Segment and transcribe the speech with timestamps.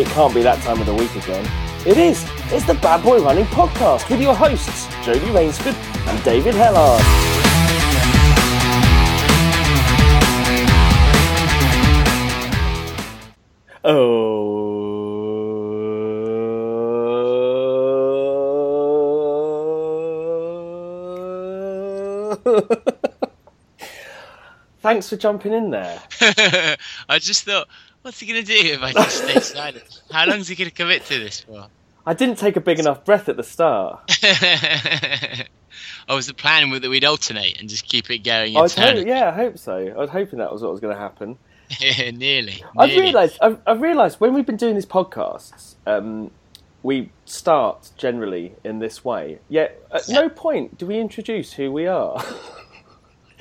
[0.00, 1.46] It can't be that time of the week again.
[1.86, 2.24] It is.
[2.50, 7.02] It's the Bad Boy Running Podcast with your hosts, Jody Rainsford and David Hellard.
[13.84, 14.40] Oh.
[24.80, 26.00] Thanks for jumping in there.
[27.06, 27.68] I just thought,
[28.02, 30.02] what's he going to do if I just stay silent?
[30.10, 31.66] How long is he going to commit to this for?
[32.06, 34.18] I didn't take a big enough breath at the start.
[34.22, 38.82] I was the plan that we'd alternate and just keep it going I was ho-
[38.82, 39.08] eternally.
[39.08, 39.76] yeah, I hope so.
[39.76, 41.38] I was hoping that was what was going to happen.
[42.12, 42.64] nearly.
[42.76, 43.38] I've realised.
[43.40, 46.30] I've, I've realised when we've been doing these podcasts, um,
[46.82, 49.38] we start generally in this way.
[49.48, 52.20] Yet at no point do we introduce who we are.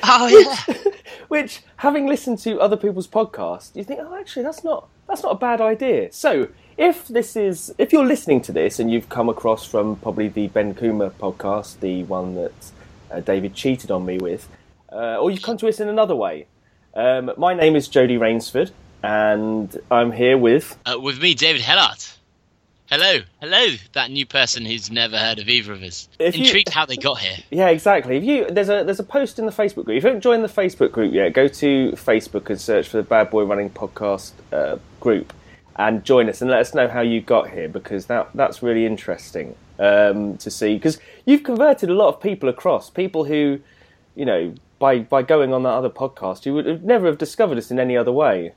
[0.03, 0.91] Oh yeah.
[1.27, 5.33] Which, having listened to other people's podcasts, you think, oh, actually, that's not that's not
[5.33, 6.11] a bad idea.
[6.11, 6.47] So,
[6.78, 10.47] if this is if you're listening to this and you've come across from probably the
[10.47, 12.72] Ben Kuma podcast, the one that
[13.11, 14.47] uh, David cheated on me with,
[14.91, 16.47] uh, or you've come to us in another way,
[16.94, 18.72] um, my name is Jody Rainsford,
[19.03, 20.78] and I'm here with.
[20.86, 22.19] Uh, with me, David Hellard.
[22.89, 26.09] Hello, hello, that new person who's never heard of either of us.
[26.17, 27.37] If you- Intrigued how they got here.
[27.51, 28.17] Yeah, exactly.
[28.17, 29.97] If you there's a there's a post in the Facebook group.
[29.97, 33.03] If you haven't joined the Facebook group yet, go to Facebook and search for the
[33.03, 35.33] Bad Boy Running Podcast uh, group
[35.75, 38.87] and join us and let us know how you got here because that that's really
[38.87, 43.59] interesting um, to see because you've converted a lot of people across people who
[44.15, 47.59] you know by by going on that other podcast you would have never have discovered
[47.59, 48.53] us in any other way.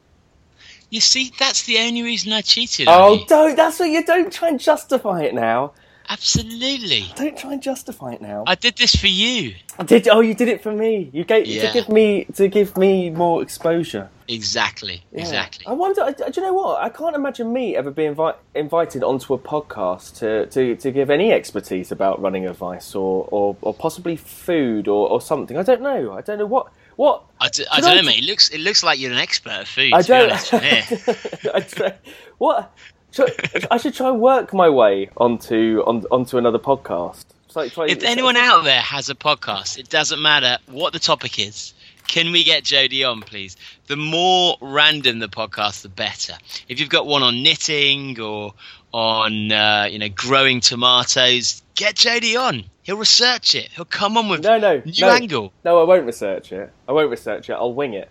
[0.93, 3.25] You see, that's the only reason I cheated Oh, you.
[3.27, 3.57] don't!
[3.57, 5.73] That's what you don't try and justify it now.
[6.11, 7.07] Absolutely.
[7.17, 8.45] Don't try and justify it now.
[8.47, 9.55] I did this for you.
[9.79, 11.09] I did oh you did it for me?
[11.15, 11.69] You gave Yeah.
[11.69, 14.11] to give me to give me more exposure.
[14.29, 15.03] Exactly.
[15.13, 15.21] Yeah.
[15.21, 15.65] Exactly.
[15.67, 16.15] I wonder.
[16.15, 16.83] Do you know what?
[16.83, 21.09] I can't imagine me ever being invi- invited onto a podcast to, to, to give
[21.09, 25.57] any expertise about running advice or, or, or possibly food or, or something.
[25.57, 26.13] I don't know.
[26.13, 27.23] I don't know what what.
[27.41, 28.19] I, d- I don't I know, mate.
[28.23, 29.93] It looks it looks like you're an expert at food.
[29.93, 30.55] I don't.
[30.55, 31.95] I
[32.39, 32.73] what?
[33.13, 37.25] Should- I should try and work my way onto on, onto another podcast.
[37.55, 41.39] Like try- If anyone out there has a podcast, it doesn't matter what the topic
[41.39, 41.75] is.
[42.09, 43.57] Can we get Jody on, please?
[43.87, 46.35] The more random the podcast, the better.
[46.69, 48.55] If you've got one on knitting or
[48.93, 52.65] on uh, you know growing tomatoes, get JD on.
[52.83, 53.69] He'll research it.
[53.71, 55.09] He'll come on with No, no, new no.
[55.11, 55.53] angle.
[55.65, 56.73] No, I won't research it.
[56.89, 57.53] I won't research it.
[57.53, 58.09] I'll wing it.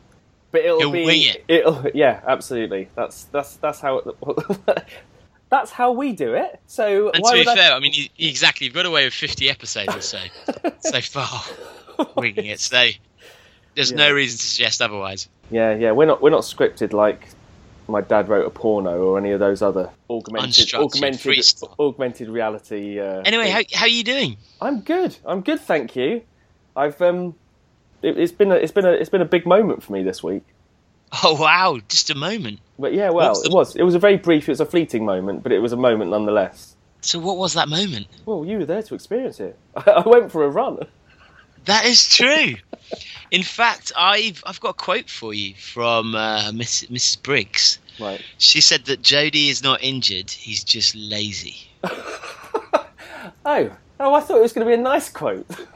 [0.52, 1.06] But it'll You'll be.
[1.06, 1.44] wing it?
[1.48, 2.90] It'll, yeah, absolutely.
[2.96, 3.98] That's that's that's how.
[4.00, 4.86] It,
[5.50, 6.60] that's how we do it.
[6.68, 9.14] So And why to be I- fair, I mean, you, exactly, you've got away with
[9.14, 10.20] 50 episodes or so
[10.80, 11.42] so far,
[12.16, 12.60] winging it.
[12.60, 12.88] So
[13.76, 15.28] there's no reason to suggest otherwise.
[15.50, 15.92] Yeah, yeah.
[15.92, 17.28] We're not we're not scripted like
[17.92, 21.46] my dad wrote a porno or any of those other augmented augmented
[21.80, 23.00] augmented reality.
[23.00, 24.38] Uh, Anyway, how, how are you doing?
[24.62, 25.16] I'm good.
[25.26, 26.22] I'm good, thank you.
[26.76, 27.36] I've um,
[28.02, 30.24] it, it's been a it's been a it's been a big moment for me this
[30.24, 30.44] week.
[31.24, 32.60] Oh, wow, just a moment.
[32.80, 35.04] But yeah, well, the- it was it was a very brief, it was a fleeting
[35.06, 36.76] moment, but it was a moment nonetheless.
[37.02, 38.08] So, what was that moment?
[38.26, 39.58] Well, you were there to experience it.
[39.76, 40.80] I went for a run.
[41.66, 42.56] That is true.
[43.30, 47.22] In fact, I've I've got a quote for you from uh, Miss, Mrs.
[47.22, 47.80] Briggs.
[48.00, 48.22] Right.
[48.38, 51.58] She said that Jody is not injured; he's just lazy.
[53.46, 55.48] Oh, oh, I thought it was going to be a nice quote.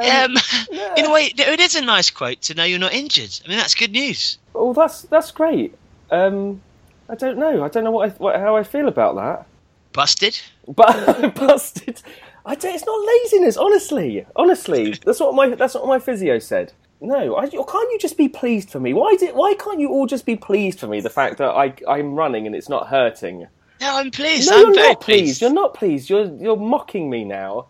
[0.00, 0.36] Um,
[0.70, 0.94] yeah.
[0.96, 3.36] in a way, it is a nice quote to know you're not injured.
[3.44, 4.38] I mean, that's good news.
[4.54, 5.74] Oh, that's that's great.
[6.12, 6.60] Um,
[7.08, 7.64] I don't know.
[7.64, 9.46] I don't know what, I, what how I feel about that.
[9.92, 10.38] Busted.
[10.68, 12.00] But busted.
[12.46, 14.24] I don't, it's not laziness, honestly.
[14.36, 16.72] Honestly, that's what my that's what my physio said.
[17.00, 18.92] No, I, can't you just be pleased for me?
[18.92, 21.00] Why did why can't you all just be pleased for me?
[21.00, 23.46] The fact that I I'm running and it's not hurting.
[23.80, 24.50] No, I'm pleased.
[24.50, 25.40] No, I'm you're very not pleased.
[25.40, 26.10] You're not pleased.
[26.10, 27.68] You're you're mocking me now.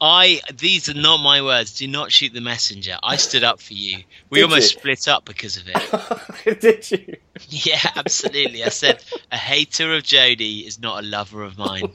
[0.00, 1.78] I these are not my words.
[1.78, 2.96] Do not shoot the messenger.
[3.02, 3.98] I stood up for you.
[4.30, 4.78] We Did almost you?
[4.80, 6.60] split up because of it.
[6.60, 7.16] Did you?
[7.48, 8.64] Yeah, absolutely.
[8.64, 11.92] I said a hater of Jody is not a lover of mine.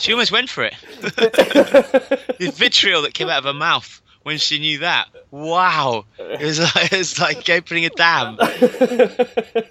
[0.00, 0.74] She almost went for it.
[1.00, 5.08] the vitriol that came out of her mouth when she knew that.
[5.30, 8.38] Wow, it was like, it was like opening a dam.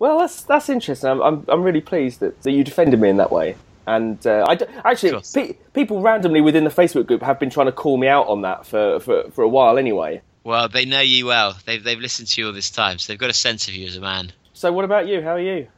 [0.00, 1.10] Well, that's that's interesting.
[1.10, 3.54] I'm I'm, I'm really pleased that, that you defended me in that way.
[3.86, 7.66] And uh, I d- actually, pe- people randomly within the Facebook group have been trying
[7.66, 10.22] to call me out on that for, for, for a while anyway.
[10.44, 11.56] Well, they know you well.
[11.66, 13.86] They've they've listened to you all this time, so they've got a sense of you
[13.86, 14.32] as a man.
[14.54, 15.20] So, what about you?
[15.20, 15.68] How are you?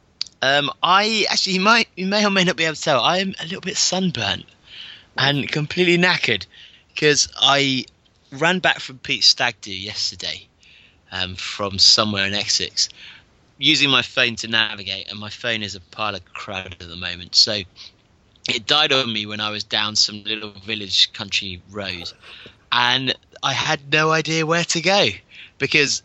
[0.41, 3.03] Um, I actually, you might, you may or may not be able to tell.
[3.03, 4.47] I'm a little bit sunburnt
[5.17, 6.47] and completely knackered
[6.89, 7.85] because I
[8.31, 10.47] ran back from Pete's stag do yesterday
[11.11, 12.89] um, from somewhere in Essex.
[13.59, 16.97] using my phone to navigate, and my phone is a pile of crud at the
[16.97, 17.35] moment.
[17.35, 17.61] So
[18.49, 22.13] it died on me when I was down some little village country road,
[22.73, 25.09] and I had no idea where to go
[25.59, 26.03] because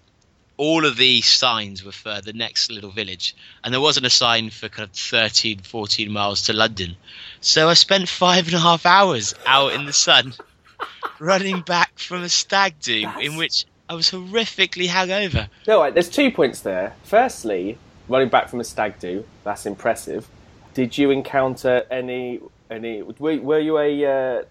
[0.57, 4.49] all of the signs were for the next little village, and there wasn't a sign
[4.49, 6.97] for kind of 13, 14 miles to London.
[7.41, 10.33] So I spent five and a half hours out in the sun
[11.19, 15.47] running back from a stag do That's- in which I was horrifically hungover.
[15.67, 16.93] No, right, there's two points there.
[17.03, 17.77] Firstly,
[18.09, 20.27] running back from a stag do, that's impressive.
[20.73, 22.39] Did you encounter any
[22.69, 23.01] any?
[23.01, 24.43] Were, were you a uh,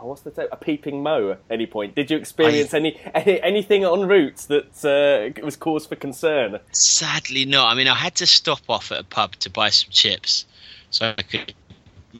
[0.00, 0.48] oh, what's the term?
[0.52, 1.94] A peeping mo at any point?
[1.94, 6.58] Did you experience any, any anything en route that uh, was cause for concern?
[6.72, 7.64] Sadly, no.
[7.64, 10.46] I mean, I had to stop off at a pub to buy some chips
[10.90, 11.54] so I could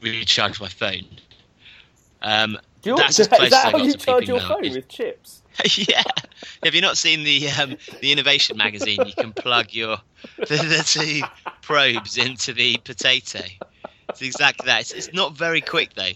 [0.01, 1.05] recharge my phone.
[2.21, 4.87] Um, Do you, That's is as close as that how you charge your phone with
[4.87, 5.41] chips?
[5.75, 6.03] yeah.
[6.63, 8.99] Have you not seen the um, the Innovation magazine?
[9.05, 9.97] You can plug your
[10.37, 11.21] the, the two
[11.61, 13.41] probes into the potato.
[14.09, 14.81] It's exactly that.
[14.81, 16.11] It's, it's not very quick though.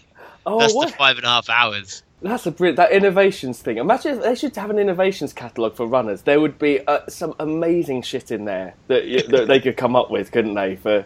[0.46, 0.88] Oh, That's what?
[0.88, 2.02] the five and a half hours.
[2.20, 3.78] That's a brilliant that innovations thing.
[3.78, 6.22] Imagine if they should have an innovations catalogue for runners.
[6.22, 9.96] There would be uh, some amazing shit in there that, y- that they could come
[9.96, 11.04] up with, couldn't they, for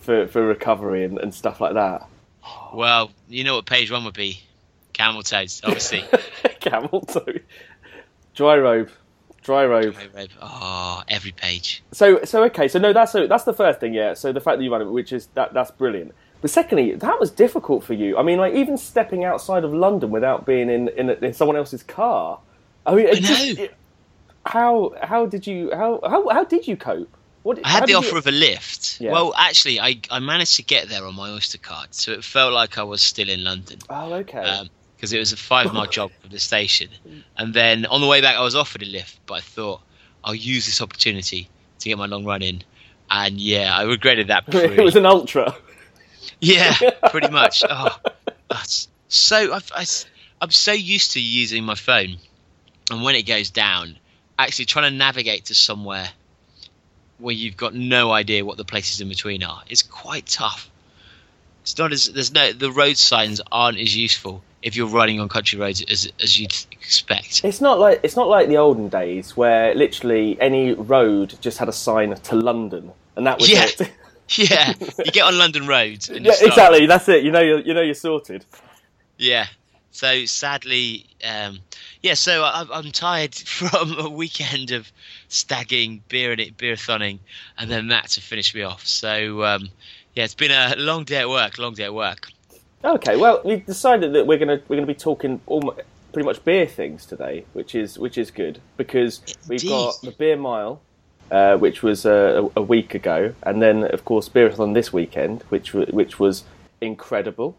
[0.00, 2.06] for, for recovery and, and stuff like that.
[2.74, 4.40] Well, you know what page one would be?
[4.92, 6.04] Camel toes, obviously.
[6.60, 7.24] Camel toe,
[8.34, 8.90] dry robe,
[9.42, 9.94] dry robe.
[10.42, 11.82] oh, every page.
[11.92, 12.66] So so okay.
[12.66, 13.94] So no, that's so that's the first thing.
[13.94, 14.14] Yeah.
[14.14, 16.12] So the fact that you run it, which is that that's brilliant.
[16.40, 18.16] But secondly, that was difficult for you.
[18.18, 21.82] I mean, like even stepping outside of London without being in in, in someone else's
[21.82, 22.38] car.
[22.84, 23.74] I mean, I just- it-
[24.44, 27.12] how how did you how how how did you cope?
[27.42, 29.00] What I had the offer you- of a lift.
[29.00, 29.12] Yeah.
[29.12, 32.52] Well, actually, I, I managed to get there on my Oyster card, so it felt
[32.52, 33.78] like I was still in London.
[33.90, 34.38] Oh, okay.
[34.38, 36.88] Um, because it was a five mile jog from the station.
[37.36, 39.80] And then on the way back, I was offered a lift, but I thought
[40.24, 41.48] I'll use this opportunity
[41.80, 42.62] to get my long run in.
[43.10, 44.44] And yeah, I regretted that.
[44.54, 45.54] it was an ultra.
[46.40, 46.74] Yeah,
[47.10, 47.62] pretty much.
[47.68, 47.96] Oh,
[48.50, 49.84] that's so I've, I,
[50.42, 52.16] am so used to using my phone,
[52.90, 53.96] and when it goes down,
[54.38, 56.08] actually trying to navigate to somewhere
[57.18, 60.70] where you've got no idea what the places in between are is quite tough.
[61.62, 65.28] It's not as there's no the road signs aren't as useful if you're riding on
[65.28, 67.44] country roads as as you'd expect.
[67.44, 71.68] It's not like it's not like the olden days where literally any road just had
[71.68, 73.64] a sign to London, and that was Yeah.
[73.64, 73.90] it.
[74.36, 76.08] Yeah, you get on London Road.
[76.10, 76.86] And yeah, exactly.
[76.86, 77.22] That's it.
[77.22, 78.44] You know, you're, you know, you're sorted.
[79.18, 79.46] Yeah.
[79.92, 81.60] So sadly, um,
[82.02, 82.14] yeah.
[82.14, 84.90] So I, I'm tired from a weekend of
[85.28, 87.20] stagging, beer and it, beer-thoning,
[87.56, 88.86] and then that to finish me off.
[88.86, 89.68] So um,
[90.14, 91.58] yeah, it's been a long day at work.
[91.58, 92.28] Long day at work.
[92.84, 95.80] Okay, well, we decided that we're gonna we're gonna be talking almost,
[96.12, 99.68] pretty much beer things today, which is which is good because we've Indeed.
[99.68, 100.80] got the beer mile,
[101.30, 105.74] uh, which was uh, a, week ago, and then of course beerathon this weekend, which
[105.74, 106.44] wa- which was
[106.80, 107.56] incredible.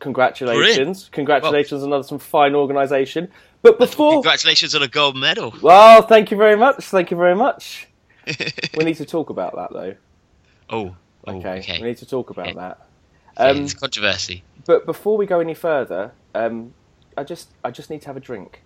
[0.00, 3.28] Congratulations, congratulations on another some fine organisation.
[3.62, 5.54] But before, Congratulations on a gold medal.
[5.62, 7.86] well, thank you very much, thank you very much.
[8.76, 9.94] we need to talk about that though.
[10.70, 11.80] Oh, oh, Okay, okay.
[11.80, 12.56] we need to talk about Okay.
[12.56, 12.86] that.
[13.36, 14.42] Um, it's controversy.
[14.66, 16.74] but before we go any further, um,
[17.16, 18.62] I just I just need to have a drink.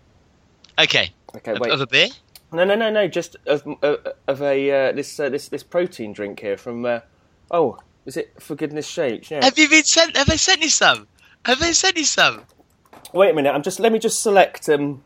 [0.79, 1.13] Okay.
[1.35, 1.71] Okay, wait.
[1.73, 2.09] of a beer?
[2.53, 3.09] No, no, no, no.
[3.09, 6.85] Just of uh, of a uh, this uh, this this protein drink here from.
[6.85, 7.01] Uh,
[7.51, 9.31] oh, is it For Goodness Shakes?
[9.31, 9.45] Yeah.
[9.45, 10.17] Have you been sent?
[10.17, 11.09] Have they sent you some?
[11.45, 12.43] Have they sent you some?
[13.13, 13.53] Wait a minute.
[13.53, 15.03] I'm just let me just select um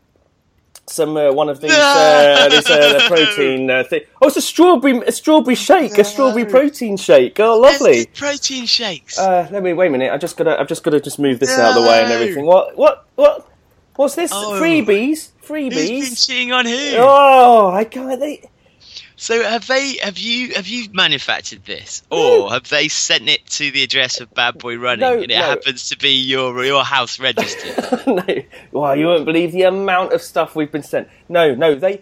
[0.87, 1.77] some uh, one of these No.
[1.77, 4.01] uh, this uh, protein uh, thing.
[4.21, 7.39] Oh, it's a strawberry a strawberry shake, a strawberry protein shake.
[7.39, 8.05] Oh, lovely.
[8.07, 9.17] Protein shakes.
[9.17, 10.11] Uh, let me wait a minute.
[10.11, 12.45] I just gotta I've just gotta just move this out of the way and everything.
[12.45, 13.47] What what what?
[13.95, 14.31] What's this?
[14.33, 14.59] Oh.
[14.61, 14.87] Freebies?
[14.87, 16.27] Who's been Freebies?
[16.27, 16.93] cheating on who?
[16.97, 18.19] Oh, I can't.
[18.19, 18.41] They,
[19.17, 19.97] So have they?
[19.97, 20.53] Have you?
[20.55, 24.77] Have you manufactured this, or have they sent it to the address of Bad Boy
[24.77, 25.41] Running, No, and it no.
[25.43, 28.07] happens to be your your house registered?
[28.07, 28.25] no,
[28.71, 31.07] well, you won't believe the amount of stuff we've been sent.
[31.29, 31.99] No, no, they,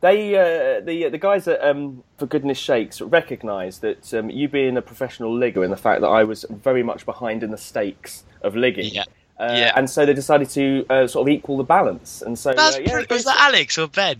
[0.00, 4.76] they, uh, the the guys at um, For Goodness Shakes recognise that um, you being
[4.76, 8.24] a professional ligger and the fact that I was very much behind in the stakes
[8.42, 8.86] of ligging.
[8.94, 9.04] Yeah.
[9.42, 9.72] Uh, Yeah.
[9.76, 12.80] And so they decided to uh, sort of equal the balance, and so That's uh,
[12.84, 14.16] yeah, was that Alex or Ben?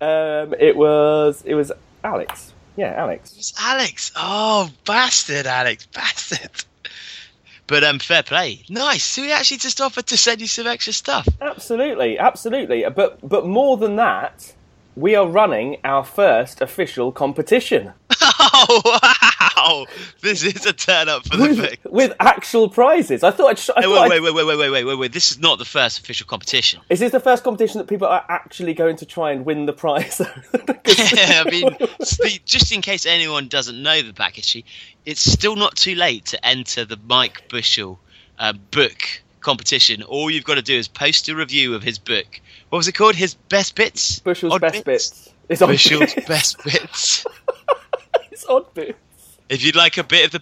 [0.00, 1.72] um, it was it was
[2.04, 2.52] Alex.
[2.76, 3.32] Yeah, Alex.
[3.32, 4.12] It was Alex.
[4.16, 6.50] Oh, bastard, Alex, bastard.
[7.66, 8.62] But um, fair play.
[8.68, 9.04] Nice.
[9.04, 11.26] So he actually just offered to send you some extra stuff.
[11.40, 12.84] Absolutely, absolutely.
[12.94, 14.52] But but more than that,
[14.96, 17.92] we are running our first official competition.
[18.24, 18.82] Oh,
[19.56, 19.86] wow,
[20.20, 21.92] this is a turn up for the with, book.
[21.92, 23.22] with actual prizes.
[23.22, 23.58] I thought I'd.
[23.58, 25.12] Sh- I Hey, thought wait, I'd- wait, wait, wait, wait, wait, wait, wait.
[25.12, 26.80] This is not the first official competition.
[26.90, 29.72] Is this the first competition that people are actually going to try and win the
[29.72, 30.20] prize?
[30.54, 31.76] yeah, I mean,
[32.44, 34.62] just in case anyone doesn't know the back issue,
[35.06, 37.98] it's still not too late to enter the Mike Bushell
[38.38, 38.98] uh, book
[39.40, 40.02] competition.
[40.02, 42.40] All you've got to do is post a review of his book.
[42.68, 43.14] What was it called?
[43.16, 44.20] His best bits.
[44.20, 45.32] Bushell's best bits.
[45.48, 47.26] It's Bushell's best bits.
[48.42, 49.38] It's odd bits.
[49.48, 50.40] If you'd like a bit of the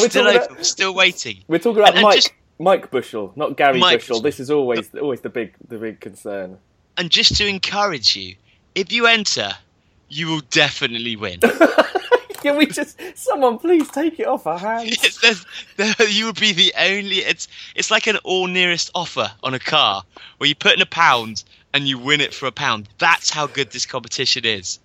[0.00, 1.42] we're still open, about, still waiting.
[1.48, 4.16] we're talking about And- and Mike just- Mike Bushell, not Gary Mike Bushell.
[4.16, 4.22] Bushell.
[4.22, 6.58] This is always always the big the big concern.
[6.96, 8.34] And just to encourage you,
[8.74, 9.52] if you enter,
[10.08, 11.38] you will definitely win.
[12.42, 15.18] Can we just someone please take it off our hands?
[15.20, 15.44] There's,
[15.76, 17.18] there, you would be the only.
[17.18, 20.02] It's it's like an all nearest offer on a car
[20.38, 22.88] where you put in a pound and you win it for a pound.
[22.98, 24.78] That's how good this competition is.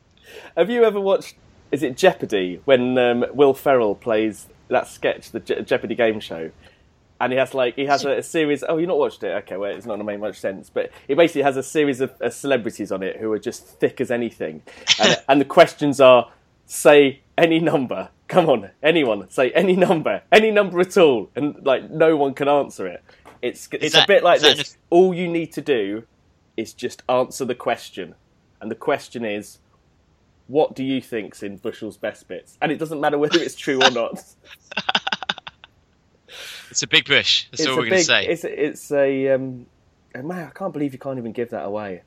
[0.57, 1.35] Have you ever watched?
[1.73, 6.51] Is it Jeopardy when um, Will Ferrell plays that sketch, the Je- Jeopardy game show,
[7.19, 8.63] and he has like he has a, a series.
[8.67, 9.31] Oh, you not watched it?
[9.43, 11.99] Okay, well, it's not going to make much sense, but he basically has a series
[11.99, 14.61] of celebrities on it who are just thick as anything,
[15.01, 16.31] and, and the questions are
[16.65, 18.09] say any number.
[18.27, 22.47] Come on, anyone say any number, any number at all, and like no one can
[22.47, 23.03] answer it.
[23.41, 24.73] It's it's a bit like this.
[24.73, 26.03] an- All you need to do
[26.55, 28.13] is just answer the question,
[28.61, 29.57] and the question is
[30.53, 32.59] what do you think's in Bushell's best bits?
[32.61, 34.23] And it doesn't matter whether it's true or not.
[36.69, 37.45] It's a big push.
[37.51, 38.25] That's it's all we're going to say.
[38.25, 39.67] It's it's a um,
[40.15, 40.47] oh, man.
[40.47, 42.01] I can't believe you can't even give that away.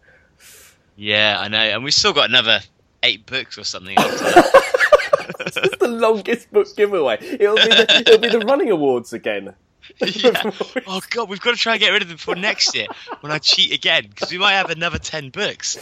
[0.97, 1.59] Yeah, I know.
[1.59, 2.59] And we've still got another
[3.05, 5.37] eight books or something after that.
[5.57, 7.17] it's the longest book giveaway.
[7.21, 9.55] It'll be the, it'll be the running awards again.
[10.01, 10.51] yeah.
[10.87, 12.87] Oh god, we've got to try and get rid of them before next year
[13.21, 15.79] when I cheat again because we might have another ten books.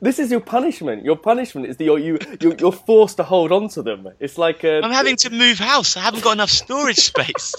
[0.00, 1.04] This is your punishment.
[1.04, 4.08] Your punishment is that you're, you you're, you're forced to hold on to them.
[4.20, 5.96] It's like a, I'm having to move house.
[5.96, 7.54] I haven't got enough storage space.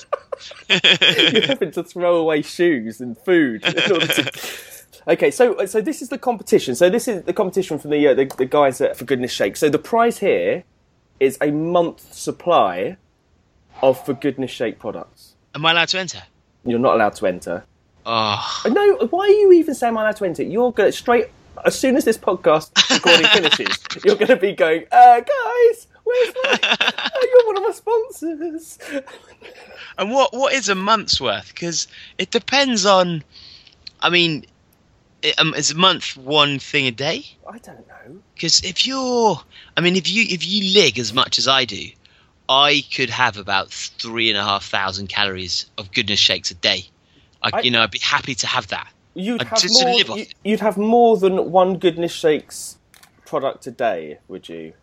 [0.70, 3.64] you're having to throw away shoes and food.
[3.64, 4.32] to-
[5.06, 6.76] Okay, so so this is the competition.
[6.76, 9.58] So this is the competition from the uh, the, the guys at For Goodness Sake.
[9.58, 10.64] So the prize here
[11.20, 12.96] is a month's supply
[13.82, 15.33] of For Goodness Sake products.
[15.56, 16.24] Am I allowed to enter?
[16.66, 17.64] You're not allowed to enter.
[18.06, 20.44] Oh, No, why are you even saying I'm allowed to enter?
[20.44, 21.30] You're going to straight
[21.66, 26.34] as soon as this podcast recording finishes, you're going to be going, uh, guys, where's
[26.44, 26.60] my?
[27.14, 28.80] oh, you're one of my sponsors.
[29.98, 31.50] and what what is a month's worth?
[31.50, 33.24] Because it depends on.
[34.02, 34.46] I mean,
[35.22, 37.26] it, um, is a month one thing a day?
[37.48, 38.20] I don't know.
[38.34, 39.40] Because if you're,
[39.78, 41.88] I mean, if you if you lig as much as I do,
[42.50, 46.86] I could have about three and a half thousand calories of goodness shakes a day.
[47.42, 48.92] I, I- you know, I'd be happy to have that.
[49.16, 49.96] You'd Uh, have just to more.
[49.96, 52.78] live you, you'd have more than one Goodness Shakes
[53.26, 54.74] product a day, would you?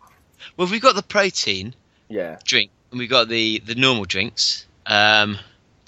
[0.56, 1.74] Well, we've got the protein
[2.08, 2.38] Yeah.
[2.44, 4.66] drink and we've got the the normal drinks.
[4.86, 5.38] Um, do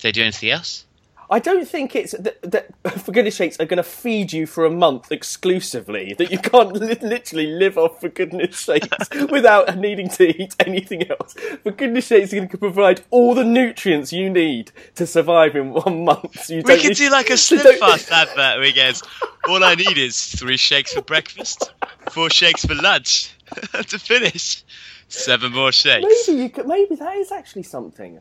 [0.03, 0.85] they do anything else?
[1.33, 2.69] I don't think it's that, that
[3.05, 6.15] For Goodness Shakes are going to feed you for a month exclusively.
[6.19, 11.11] That you can't li- literally live off For Goodness Shakes without needing to eat anything
[11.11, 11.35] else.
[11.63, 15.73] For Goodness Shakes, are going to provide all the nutrients you need to survive in
[15.73, 16.45] one month.
[16.45, 19.03] So you We could need- do like a Slim Fast advert where he goes,
[19.49, 21.73] All I need is three shakes for breakfast,
[22.11, 23.33] four shakes for lunch.
[23.89, 24.63] to finish,
[25.09, 26.07] seven more shakes.
[26.29, 26.67] Maybe you could.
[26.67, 28.21] Maybe that is actually something.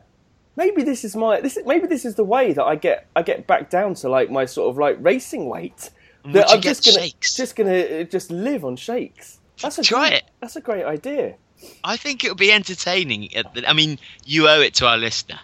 [0.56, 1.40] Maybe this is my.
[1.40, 3.06] This is, maybe this is the way that I get.
[3.16, 5.90] I get back down to like my sort of like racing weight.
[6.24, 7.34] And That I'm just gonna shakes?
[7.34, 9.38] just gonna uh, just live on shakes.
[9.60, 10.24] That's a Try great, it.
[10.40, 11.36] That's a great idea.
[11.84, 13.28] I think it'll be entertaining.
[13.66, 15.38] I mean, you owe it to our listener.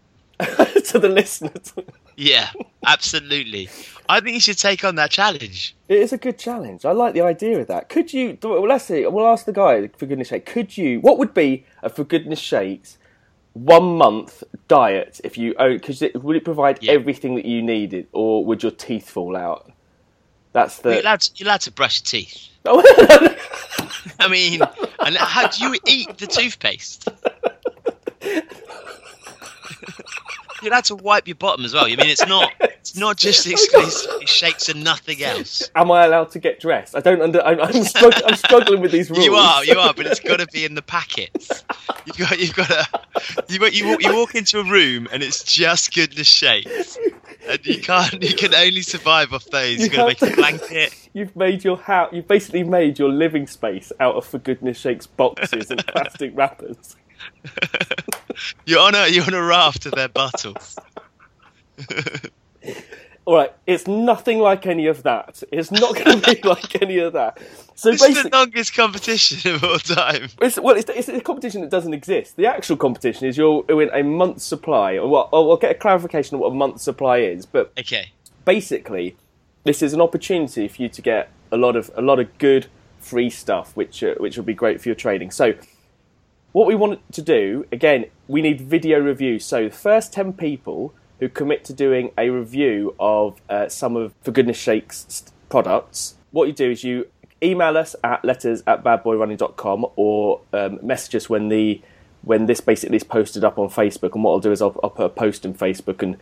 [0.40, 1.52] to the listener.
[2.16, 2.50] Yeah,
[2.86, 3.68] absolutely.
[4.08, 5.74] I think you should take on that challenge.
[5.88, 6.84] It is a good challenge.
[6.84, 7.88] I like the idea of that.
[7.88, 8.38] Could you?
[8.42, 9.06] Well, let's see.
[9.06, 10.46] We'll ask the guy for goodness sake.
[10.46, 11.00] Could you?
[11.00, 12.98] What would be a For Goodness Shakes
[13.54, 15.54] one month diet if you?
[15.58, 16.92] Oh, because it, would it provide Yeah.
[16.92, 19.70] everything that you needed, or would your teeth fall out?
[20.52, 21.00] That's You're the.
[21.02, 22.48] allowed, to, you're allowed to brush your teeth.
[22.66, 22.82] Oh,
[24.20, 24.62] I mean,
[25.00, 27.06] and how do you eat the toothpaste?
[30.62, 31.84] You're allowed to wipe your bottom as well.
[31.84, 32.50] I mean, it's not
[32.94, 35.68] it's not just exclusively shakes and nothing else.
[35.74, 36.94] Am I allowed to get dressed?
[36.94, 37.42] I don't under.
[37.44, 39.24] I'm, I'm, strugg- I'm struggling with these rules.
[39.24, 41.64] You are, you are, but it's got to be in the packets.
[42.06, 42.86] You've got, you've got to.
[43.48, 46.96] You, you, walk- you walk into a room and it's just goodness shakes,
[47.48, 48.22] and you can't.
[48.22, 49.78] You can only survive off those.
[49.78, 51.08] You You've got to make have a to- blanket.
[51.14, 52.10] You've made your house.
[52.12, 56.94] You've basically made your living space out of For Goodness Shakes boxes and plastic wrappers.
[58.66, 60.76] You're on a you're on a raft of their bottles.
[63.26, 65.42] All right, it's nothing like any of that.
[65.50, 67.38] It's not going to be like any of that.
[67.74, 70.28] So It's the longest competition of all time.
[70.42, 72.36] it's, well, it's, it's a competition that doesn't exist.
[72.36, 74.98] The actual competition is you'll win a month's supply.
[74.98, 75.30] Or what?
[75.32, 77.46] I'll, I'll get a clarification of what a month's supply is.
[77.46, 78.12] But Okay.
[78.44, 79.16] basically,
[79.64, 82.66] this is an opportunity for you to get a lot of a lot of good
[82.98, 85.30] free stuff, which uh, which will be great for your trading.
[85.30, 85.54] So,
[86.52, 89.46] what we want to do again, we need video reviews.
[89.46, 94.14] So, the first ten people who commit to doing a review of uh, some of
[94.22, 97.06] For Goodness Shakes products, what you do is you
[97.42, 101.80] email us at letters at badboyrunning.com or um, message us when the
[102.22, 104.14] when this basically is posted up on Facebook.
[104.14, 106.16] And what I'll do is I'll, I'll put a post in Facebook and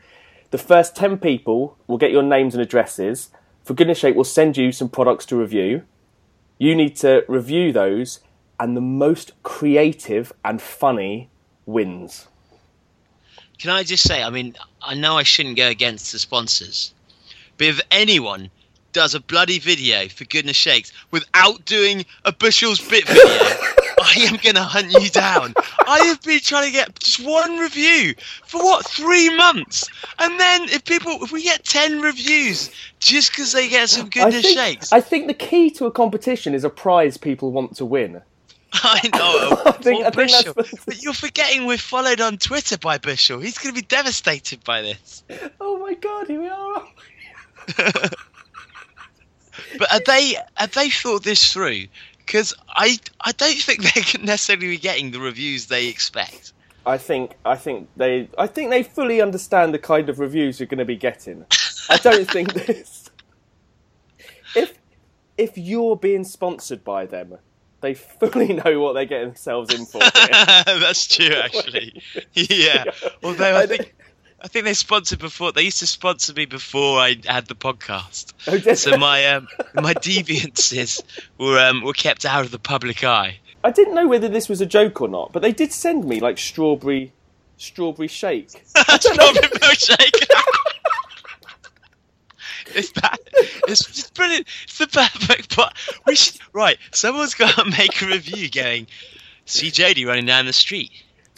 [0.52, 3.30] the first 10 people will get your names and addresses.
[3.64, 5.84] For goodness sake, we'll send you some products to review.
[6.58, 8.20] You need to review those,
[8.60, 11.30] and the most creative and funny
[11.64, 12.28] wins.
[13.58, 16.92] Can I just say, I mean, I know I shouldn't go against the sponsors,
[17.58, 18.50] but if anyone
[18.92, 23.22] does a bloody video, For Goodness Shakes, without doing a Bushell's bit video,
[24.02, 25.54] I am going to hunt you down.
[25.86, 28.14] I have been trying to get just one review
[28.46, 29.88] for what, three months?
[30.18, 34.08] And then if people, if we get 10 reviews just because they get some I
[34.08, 37.76] goodness think, sakes, I think the key to a competition is a prize people want
[37.76, 38.22] to win.
[38.84, 39.62] I know.
[39.66, 43.40] I think- I think that's- But you're forgetting we're followed on Twitter by Bushell.
[43.40, 45.24] He's going to be devastated by this.
[45.60, 46.86] Oh my god, here we are.
[49.78, 51.84] But have they have they thought this through?
[52.18, 56.52] Because I I don't think they're necessarily be getting the reviews they expect.
[56.84, 60.66] I think I think they I think they fully understand the kind of reviews you're
[60.66, 61.44] going to be getting.
[61.88, 63.10] I don't think this.
[64.54, 64.74] If
[65.38, 67.38] if you're being sponsored by them,
[67.82, 69.98] they fully know what they're getting themselves in for.
[70.64, 72.02] That's true, actually.
[72.34, 72.84] Yeah.
[73.22, 73.94] Although I think
[74.40, 75.52] I think they sponsored before.
[75.52, 78.32] They used to sponsor me before I had the podcast.
[78.48, 81.02] Oh, So my um, my deviances
[81.38, 83.38] were um, were kept out of the public eye.
[83.62, 86.18] I didn't know whether this was a joke or not, but they did send me
[86.20, 87.12] like strawberry
[87.56, 88.50] strawberry shake.
[88.50, 90.26] Strawberry milkshake.
[92.76, 93.18] It's that.
[93.68, 94.46] It's brilliant.
[94.64, 95.74] It's the perfect part.
[96.06, 96.78] We should right.
[96.92, 98.86] Someone's got to make a review going.
[99.44, 100.90] See Jody running down the street.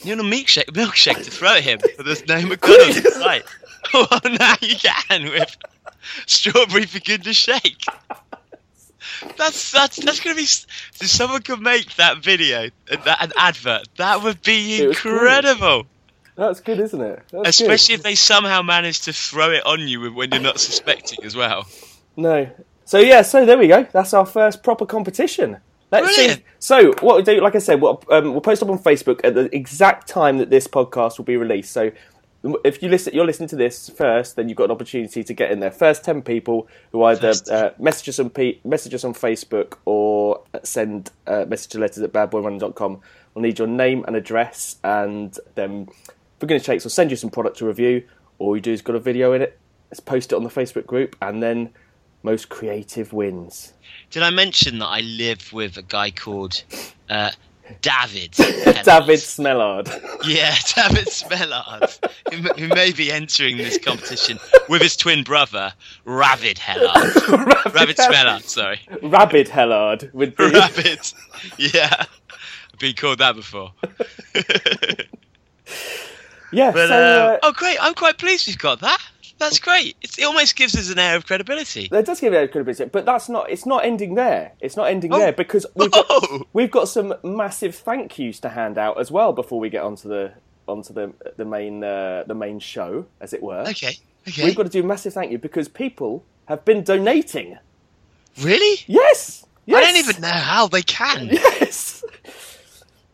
[0.03, 3.45] You want a milkshake, milkshake to throw at him, but there's no McDonald's in sight.
[3.93, 5.57] Well, now you can with
[6.27, 7.85] strawberry for goodness shake.
[9.37, 10.43] That's that's that's gonna be.
[10.43, 15.45] If someone could make that video, that an advert, that would be It was brilliant.
[15.47, 15.87] incredible.
[16.37, 17.23] That's good, isn't it?
[17.31, 18.01] That's Especially good.
[18.01, 21.67] if they somehow manage to throw it on you when you're not suspecting as well.
[22.17, 22.51] No.
[22.85, 23.87] So yeah, so there we go.
[23.93, 25.59] That's our first proper competition.
[25.91, 26.43] Let's see.
[26.59, 29.35] So what we do, like I said, we'll, um, we'll post up on Facebook at
[29.35, 31.71] the exact time that this podcast will be released.
[31.71, 31.93] So
[32.65, 35.51] if you listen, you're listening to this first, then you've got an opportunity to get
[35.51, 35.71] in there.
[35.71, 40.43] First ten people who either uh, message us on P- message us on Facebook or
[40.63, 43.01] send uh, message to letters at badboyrunning.com.
[43.35, 45.89] We'll need your name and address, and then
[46.47, 48.05] goodness sakes, we'll send you some product to review.
[48.39, 49.59] All you do is got a video in it.
[49.91, 51.71] Let's post it on the Facebook group, and then
[52.23, 53.73] most creative wins.
[54.11, 56.65] Did I mention that I live with a guy called
[57.09, 57.31] uh,
[57.81, 58.33] David?
[58.85, 59.87] David Smellard.
[60.27, 61.99] Yeah, David Smellard,
[62.33, 65.73] who, who may be entering this competition with his twin brother,
[66.07, 67.13] Ravid Hellard.
[67.73, 68.81] Ravid Smellard, sorry.
[69.03, 71.13] Rabid Hellard with the Rabbit.
[71.59, 72.07] Yeah.
[72.73, 73.71] I've been called that before.
[76.55, 76.71] Yeah.
[76.73, 76.99] But so uh,
[77.35, 77.77] uh, oh, great!
[77.81, 78.99] I'm quite pleased we've got that.
[79.39, 79.97] That's great.
[80.01, 81.89] It's, it almost gives us an air of credibility.
[81.89, 83.51] that does give it of credibility, but that's not.
[83.51, 84.53] It's not ending there.
[84.61, 85.19] It's not ending Oh.
[85.19, 86.47] there because we've got Oh.
[86.53, 90.09] we've got some massive thank yous to hand out as well before we get onto
[90.09, 90.33] the
[90.69, 93.63] onto the the main uh, the main show, as it were.
[93.69, 93.99] Okay.
[94.29, 94.45] Okay.
[94.45, 97.59] We've got to do a massive thank you because people have been donating.
[98.41, 98.81] really?
[98.87, 99.45] Yes.
[99.67, 99.77] yes.
[99.77, 101.29] I don't even know how they can.
[101.33, 102.03] Yes.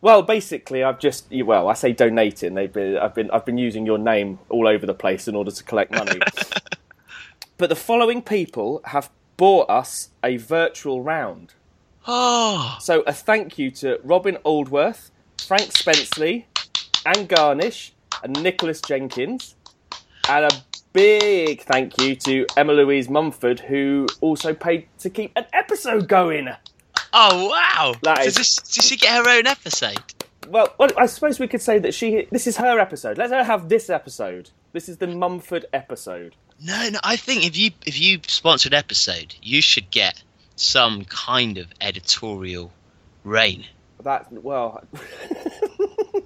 [0.01, 2.55] Well, basically, I've just well, I say donating.
[2.55, 5.51] They've been, I've been, I've been using your name all over the place in order
[5.51, 6.19] to collect money.
[7.57, 11.53] but the following people have bought us a virtual round.
[12.07, 16.45] Oh, So a thank you to Robin Aldworth, Frank Spenceley,
[17.05, 19.55] Anne Garnish, and Nicholas Jenkins,
[20.27, 25.45] and a big thank you to Emma Louise Mumford, who also paid to keep an
[25.53, 26.49] episode going.
[27.13, 27.93] Oh wow!
[28.03, 29.99] That Does, is- this, does she get her own episode?
[30.47, 32.27] Well, well, I suppose we could say that she.
[32.31, 33.17] This is her episode.
[33.17, 34.49] Let her have this episode.
[34.73, 36.35] This is the Mumford episode.
[36.63, 36.99] No, no.
[37.03, 40.21] I think if you if you sponsor an episode, you should get
[40.55, 42.71] some kind of editorial
[43.23, 43.65] reign.
[44.03, 44.83] That well,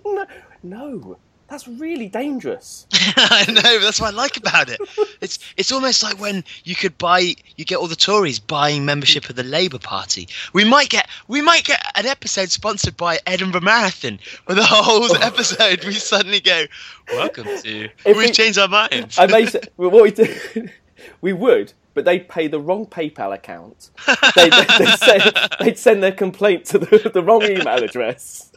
[0.63, 1.17] no,
[1.47, 2.87] That's really dangerous.
[3.17, 3.79] I know.
[3.79, 4.79] That's what I like about it.
[5.21, 9.29] It's it's almost like when you could buy, you get all the Tories buying membership
[9.29, 10.27] of the Labour Party.
[10.53, 15.15] We might get we might get an episode sponsored by Edinburgh Marathon, where the whole
[15.23, 16.65] episode we suddenly go,
[17.13, 19.19] "Welcome to." If We've we- changed our minds.
[19.19, 20.69] And they said, well, what we do,
[21.21, 23.91] we would, but they'd pay the wrong PayPal account.
[24.35, 28.51] They'd, they'd, send, they'd send their complaint to the, the wrong email address.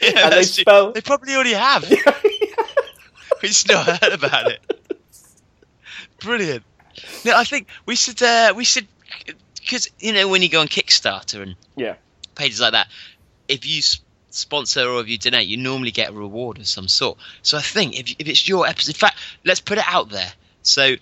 [0.00, 1.88] Yeah, and they spell- They probably already have.
[1.88, 4.60] we just not heard about it.
[6.20, 6.62] Brilliant.
[7.24, 8.86] No, I think we should uh, we should
[9.60, 11.94] because you know when you go on Kickstarter and Yeah.
[12.34, 12.88] pages like that,
[13.48, 13.80] if you
[14.30, 17.18] sponsor or if you donate, you normally get a reward of some sort.
[17.42, 20.32] So I think if, if it's your episode, in fact, let's put it out there.
[20.62, 20.94] So,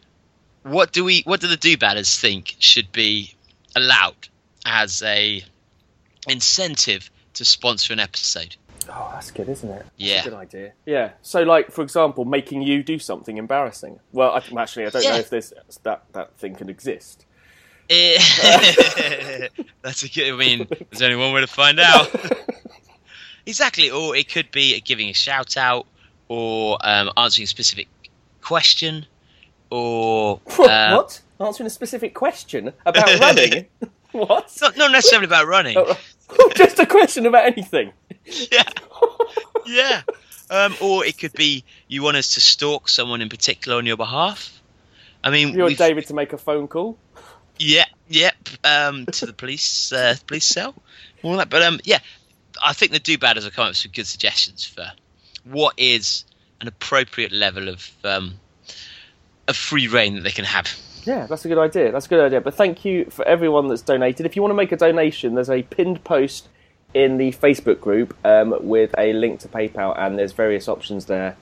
[0.63, 3.35] what do we, what do the do badders think should be
[3.77, 4.29] allowed
[4.65, 5.45] as a
[6.29, 8.57] incentive to sponsor an episode?
[8.89, 9.79] Oh, that's good, isn't it?
[9.79, 10.21] That's Yeah.
[10.21, 10.73] a good idea.
[10.87, 11.11] Yeah.
[11.23, 14.01] So, like, for example, making you do something embarrassing.
[14.13, 17.27] Well, I, actually, I don't know if there's that, that thing can exist.
[17.91, 18.19] Eh,
[19.83, 20.33] That's a good.
[20.33, 22.09] I mean, there's only one way to find out.
[23.47, 25.87] exactly, or it could be giving a shout out,
[26.29, 27.89] or um, answering a specific
[28.43, 29.07] question,
[29.71, 31.21] or uh, what?
[31.41, 33.67] Answering a specific question about running?
[34.13, 34.57] what?
[34.61, 35.77] Not, not necessarily about running.
[35.77, 35.97] Oh,
[36.55, 37.93] Just a question about anything.
[38.25, 38.63] Yeah,
[39.67, 40.03] yeah.
[40.51, 43.97] Um, or it could be you want us to stalk someone in particular on your
[43.97, 44.61] behalf.
[45.23, 46.99] I mean, You want David to make a phone call?
[47.59, 48.35] Yeah, yep.
[48.65, 50.75] Um, to the police, uh, police cell,
[51.23, 51.51] all that.
[51.51, 51.99] But um, yeah,
[52.65, 54.91] I think the do badders will come up with some good suggestions for
[55.45, 56.25] what is
[56.61, 58.35] an appropriate level of um,
[59.47, 60.75] of free reign that they can have.
[61.05, 61.93] Yeah, that's a good idea.
[61.93, 62.41] That's a good idea.
[62.41, 64.27] But thank you for everyone that's donated.
[64.27, 66.49] If you want to make a donation, there's a pinned post
[66.95, 71.37] in the Facebook group um, with a link to PayPal, and there's various options there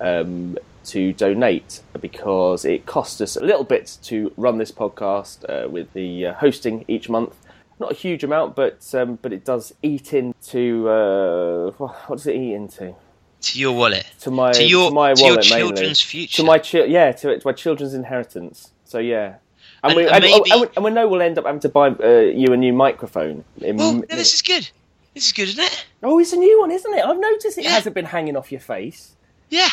[0.00, 5.68] um, to donate because it costs us a little bit to run this podcast uh,
[5.68, 7.34] with the uh, hosting each month.
[7.80, 12.36] Not a huge amount, but um, but it does eat into uh, what does it
[12.36, 12.94] eat into?
[13.42, 15.60] To your wallet, To my to your to my to your wallet mainly.
[15.66, 16.36] children's future.
[16.42, 18.70] to my chi- yeah to, to my children's inheritance.
[18.94, 19.38] So yeah,
[19.82, 21.68] and, And- we and and, maybe- oh, and, we, know we'll end up having to
[21.68, 23.42] buy uh, you a new microphone.
[23.60, 24.70] In, oh, no, this is good.
[25.14, 25.84] This is good, isn't it?
[26.04, 27.04] oh, it's a new one, isn't it?
[27.04, 27.70] I've noticed it Yeah.
[27.70, 29.16] hasn't been hanging off your face.
[29.50, 29.66] Yeah.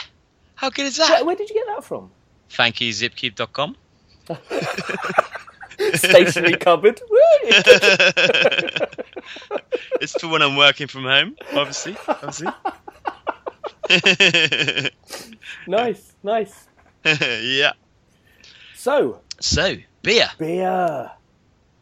[0.56, 1.24] How good is that?
[1.24, 2.10] where did you get that from?
[2.50, 3.76] Thank you, zipcube.com.
[5.94, 7.00] Stationary cupboard.
[10.02, 11.96] It's for when I'm working from home, obviously.
[12.08, 12.48] Obviously.
[15.68, 16.68] nice, nice.
[17.06, 17.74] yeah.
[18.82, 20.32] So So, beer.
[20.40, 21.12] beer.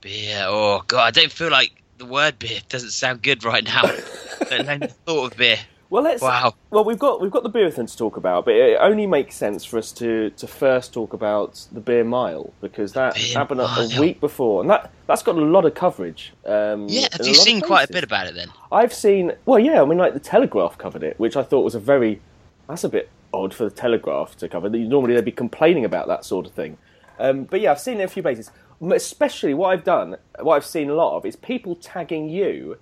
[0.01, 0.43] Beer.
[0.45, 3.83] Oh god, I don't feel like the word beer doesn't sound good right now.
[4.39, 5.59] The thought of beer.
[5.89, 6.21] Well, let's.
[6.21, 6.55] Wow.
[6.71, 9.35] Well, we've got we've got the beer thing to talk about, but it only makes
[9.35, 13.62] sense for us to, to first talk about the beer mile because that Beer happened
[13.62, 16.33] a, a week before, and that that's got a lot of coverage.
[16.45, 18.49] Um, yeah, have you seen quite a bit about it then?
[18.71, 19.33] I've seen.
[19.45, 22.19] Well, yeah, I mean, like the Telegraph covered it, which I thought was a very.
[22.67, 24.69] That's a bit odd for the Telegraph to cover.
[24.69, 26.77] Normally they'd be complaining about that sort of thing.
[27.19, 28.51] Um, but yeah, I've seen it in a few places.
[28.82, 32.77] Especially what I've done, what I've seen a lot of, is people tagging you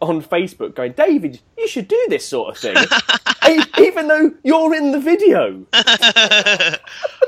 [0.00, 2.76] on Facebook, going, "David, you should do this sort of thing,"
[3.78, 5.64] even though you're in the video.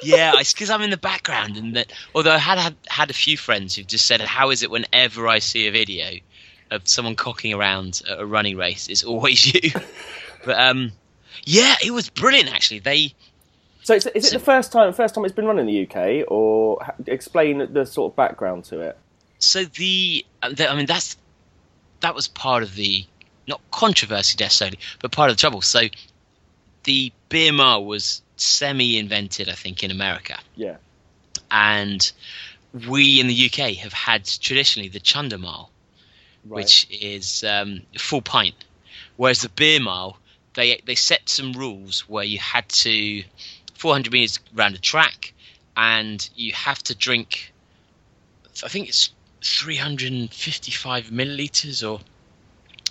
[0.03, 1.93] yeah, it's because I'm in the background, and that.
[2.15, 5.29] Although I had, had had a few friends who've just said, "How is it whenever
[5.29, 6.19] I see a video
[6.71, 9.71] of someone cocking around at a running race, it's always you."
[10.45, 10.93] but um,
[11.45, 12.81] yeah, it was brilliant actually.
[12.81, 13.15] They
[13.85, 14.93] So, is, is it the first time?
[14.93, 18.65] First time it's been run in the UK, or ha- explain the sort of background
[18.67, 18.99] to it?
[19.41, 21.17] so the, uh, the I mean that's
[22.01, 23.05] that was part of the
[23.47, 25.61] not controversy necessarily, but part of the trouble.
[25.61, 25.83] So
[26.85, 30.39] the beer mile was semi-invented, I think, in America.
[30.57, 30.77] Yeah.
[31.51, 32.11] and
[32.89, 35.71] we in the UK have had traditionally the Chunder Mile,
[36.47, 36.57] Right.
[36.57, 38.55] which is um, full pint,
[39.17, 40.17] whereas the beer mile
[40.55, 43.23] they they set some rules where you had to
[43.85, 45.35] 400 meters around a track,
[45.77, 47.53] and you have to drink.
[48.65, 49.11] I think it's
[49.43, 52.01] 355 milliliters or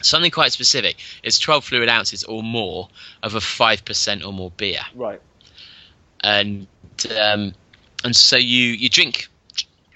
[0.03, 0.97] something quite specific.
[1.23, 2.89] It's 12 fluid ounces or more
[3.23, 5.19] of a five percent or more beer Right.
[6.23, 6.67] and
[7.19, 7.53] um,
[8.03, 9.29] and so you you drink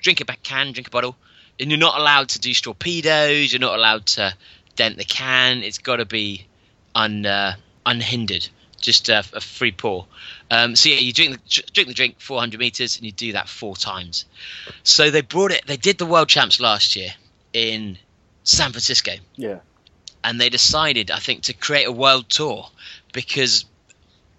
[0.02, 1.16] drink a back can, drink a bottle,
[1.60, 3.54] and you're not allowed to do torpedoes.
[3.54, 4.34] You're not allowed to
[4.76, 5.62] dent the can.
[5.62, 6.48] It's got to be
[6.96, 7.56] un uh,
[7.86, 8.50] unhindered,
[8.82, 10.08] just a, a free pour.
[10.50, 13.50] Um, so yeah, you drink the drink the drink 400 meters, and you do that
[13.50, 14.26] four times.
[14.84, 15.66] So they brought it.
[15.68, 17.10] They did the world champs last year
[17.54, 17.98] in
[18.44, 19.60] San Francisco Yeah.
[20.24, 22.70] and they decided, I think, to create a world tour
[23.14, 23.66] because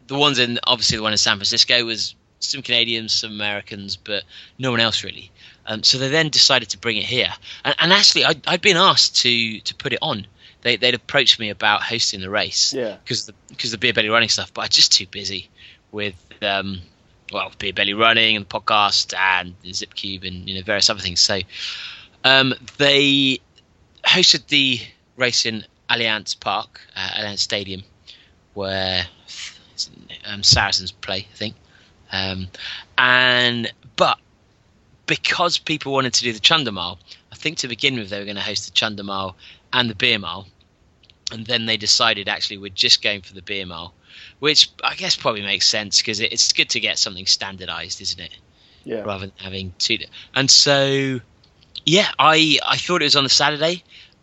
[0.07, 4.25] the ones in obviously the one in San Francisco was some Canadians, some Americans, but
[4.59, 5.31] no one else really.
[5.67, 7.29] Um, so they then decided to bring it here,
[7.65, 10.27] and, and actually I'd, I'd been asked to to put it on.
[10.63, 12.97] They, they'd approached me about hosting the race Yeah.
[13.05, 15.51] because the because the beer belly running stuff, but I'm just too busy
[15.93, 16.81] with um,
[17.33, 20.91] well beer belly running and the podcast and the Zip Cube and you know various
[20.91, 21.21] other things.
[21.21, 21.41] So
[22.25, 23.41] um, they
[24.05, 24.81] hosted the
[25.17, 27.83] race in Allianz Park, uh, Allianz Stadium,
[28.55, 29.07] where
[30.27, 31.55] um, Saracens play, I think.
[32.11, 32.49] Um,
[32.97, 34.19] and but
[35.07, 36.99] because people wanted to do the Chunder Mile,
[37.33, 39.37] I think to begin with they were going to host the Chunder Mile
[39.73, 40.47] and the Beer Mile,
[41.33, 43.93] and then they decided actually we're just going for the Beer Mile,
[44.39, 48.37] which I guess probably makes sense because it's good to get something standardised, isn't it?
[48.85, 49.03] Yeah.
[49.03, 49.99] rather than having two.
[50.35, 51.21] And so,
[51.85, 53.83] yeah, I I thought it was on the Saturday.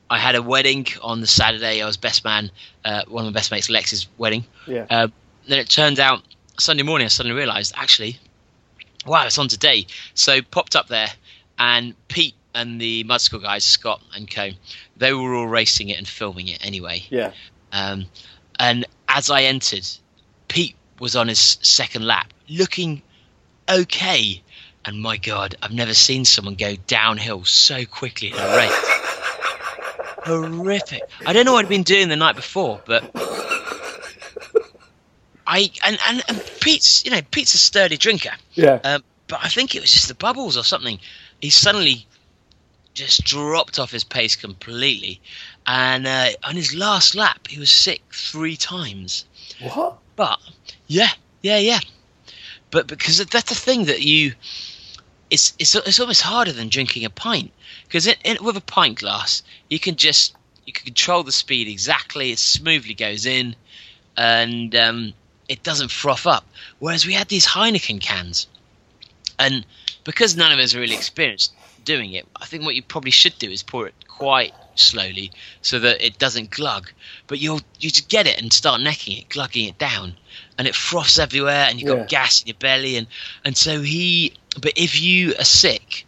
[0.10, 1.81] I had a wedding on the Saturday.
[1.81, 2.51] I was best man,
[2.84, 4.45] uh, one of my best mates, Lex's wedding.
[4.67, 4.86] Yeah.
[4.89, 5.08] Uh,
[5.47, 6.21] then it turned out
[6.60, 7.05] Sunday morning.
[7.05, 8.17] I suddenly realised actually,
[9.05, 9.88] wow, it's on today.
[10.13, 11.10] So popped up there,
[11.60, 14.49] and Pete and the Mud School guys, Scott and Co,
[14.97, 17.03] they were all racing it and filming it anyway.
[17.10, 17.34] Yeah.
[17.71, 18.05] Um,
[18.58, 19.88] and as I entered,
[20.49, 23.01] Pete was on his second lap, looking
[23.69, 24.43] okay.
[24.84, 28.71] And my God, I've never seen someone go downhill so quickly in a race.
[30.25, 31.01] Horrific.
[31.25, 33.04] I don't know what I'd been doing the night before, but
[35.47, 38.80] I and, and, and Pete's you know Pete's a sturdy drinker, Yeah.
[38.84, 40.99] um, but I think it was just the bubbles or something.
[41.41, 42.06] He suddenly
[42.93, 45.21] just dropped off his pace completely,
[45.67, 49.25] and uh, on his last lap, he was sick three times.
[49.62, 49.97] what?
[50.15, 50.39] But
[50.88, 51.80] yeah, yeah, yeah.
[52.71, 54.34] But because that's the thing that you,
[55.30, 57.51] it's it's it's almost harder than drinking a pint
[57.84, 58.08] because
[58.41, 62.32] with a pint glass you can just you can control the speed exactly.
[62.32, 63.56] It smoothly goes in,
[64.17, 65.13] and um,
[65.47, 66.45] it doesn't froth up.
[66.80, 68.47] Whereas we had these Heineken cans,
[69.39, 69.65] and
[70.04, 73.38] because none of us are really experienced doing it, I think what you probably should
[73.38, 76.91] do is pour it quite slowly so that it doesn't glug.
[77.27, 80.15] But you'll you just get it and start necking it, glugging it down,
[80.57, 82.05] and it froths everywhere, and you've got Yeah.
[82.05, 83.07] gas in your belly, and
[83.43, 84.33] and so he.
[84.61, 86.05] But if you are sick,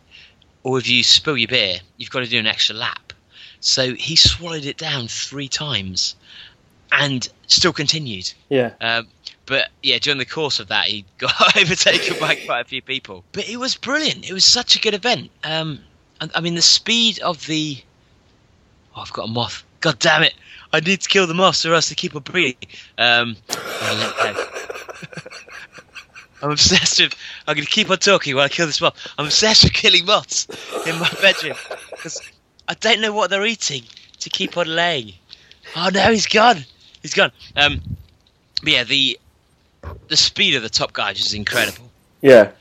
[0.64, 3.14] or if you spill your beer, you've got to do an extra lap.
[3.60, 6.16] So he swallowed it down three times,
[6.92, 8.32] and still continued.
[8.50, 8.72] Yeah.
[8.80, 9.08] Um,
[9.46, 13.24] but yeah, during the course of that, he got overtaken by quite a few people.
[13.32, 14.30] But it was brilliant.
[14.30, 15.32] It was such a good event.
[15.44, 15.80] Um,
[16.34, 17.78] I mean, the speed of the.
[18.98, 19.64] Oh, I've got a moth.
[19.80, 20.34] God damn it!
[20.74, 22.58] I need to kill the moths or else they keep on breeding.
[22.98, 24.54] Um, oh.
[26.42, 27.14] I'm obsessed with.
[27.48, 29.08] I'm going to keep on talking while I kill this moth.
[29.20, 30.48] I'm obsessed with killing moths
[30.88, 31.56] in my bedroom
[31.92, 32.22] because
[32.68, 33.84] I don't know what they're eating
[34.20, 35.14] to keep on laying.
[35.76, 36.66] Oh no, he's gone.
[37.04, 37.32] He's gone.
[37.56, 37.82] Um,
[38.64, 39.20] but yeah, the
[40.08, 41.92] the speed of the top guys is incredible.
[42.22, 42.52] Yeah.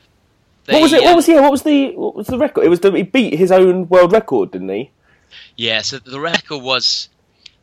[0.65, 1.01] They, what was it?
[1.01, 1.41] What was yeah?
[1.41, 2.63] What was the what was the record?
[2.63, 4.91] It was the, he beat his own world record, didn't he?
[5.57, 7.09] Yeah, so the record was,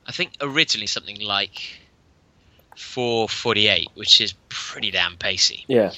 [0.07, 1.79] I think, originally something like
[2.77, 5.65] 4:48, which is pretty damn pacey.
[5.69, 5.93] Yeah.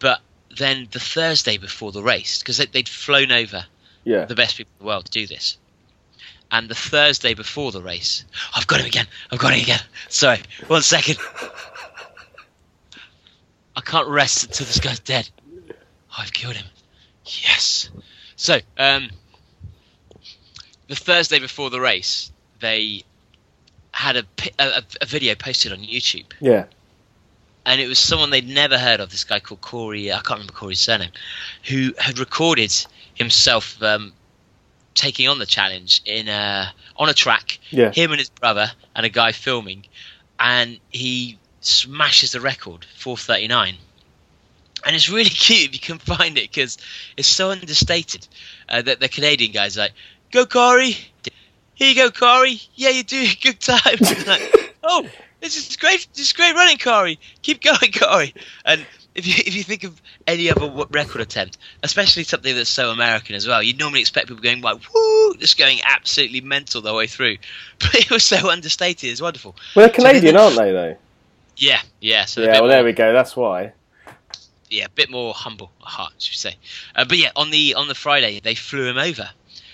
[0.00, 0.20] But
[0.58, 3.64] then the Thursday before the race, because they, they'd flown over
[4.04, 4.24] Yeah.
[4.24, 5.56] the best people in the world to do this.
[6.50, 8.24] And the Thursday before the race,
[8.56, 9.06] I've got him again.
[9.30, 9.80] I've got him again.
[10.08, 11.18] Sorry, one second.
[13.76, 15.30] I can't rest until this guy's dead.
[16.18, 16.66] I've killed him.
[17.24, 17.88] Yes.
[18.34, 19.10] So, um,
[20.90, 23.04] the Thursday before the race, they
[23.92, 24.24] had a,
[24.58, 26.64] a, a video posted on YouTube Yeah.
[27.64, 29.10] and it was someone they'd never heard of.
[29.10, 31.12] This guy called Corey, I can't remember Corey's surname,
[31.68, 32.74] who had recorded
[33.14, 34.12] himself um,
[34.94, 37.60] taking on the challenge in a, on a track.
[37.70, 37.92] Yeah.
[37.92, 39.84] Him and his brother and a guy filming,
[40.40, 43.76] and he smashes the record, 439.
[44.84, 46.78] And it's really cute if you can find it because
[47.16, 48.26] it's so understated
[48.68, 49.92] uh, that the Canadian guy's like,
[50.30, 50.96] "Go Corey,
[51.74, 52.60] here you go, Corey.
[52.74, 55.06] Yeah, you're doing a good time." like, oh,
[55.40, 56.06] this is great.
[56.14, 57.18] This is great running, Corey.
[57.42, 58.34] Keep going, Corey.
[58.64, 62.70] And if you if you think of any other w- record attempt, especially something that's
[62.70, 66.80] so American as well, you'd normally expect people going like woo, just going absolutely mental
[66.80, 67.36] the way through.
[67.80, 69.10] But it was so understated.
[69.10, 69.56] It's wonderful.
[69.74, 70.72] Well, they're Canadian, then- aren't they?
[70.72, 70.96] Though.
[71.56, 72.24] Yeah, yeah.
[72.26, 72.52] So Yeah.
[72.52, 73.12] Well, more- there we go.
[73.12, 73.72] That's why.
[74.70, 76.56] yeah, a bit more humble at heart, should we say?
[76.94, 79.28] Uh, but yeah, on the on the Friday they flew him over.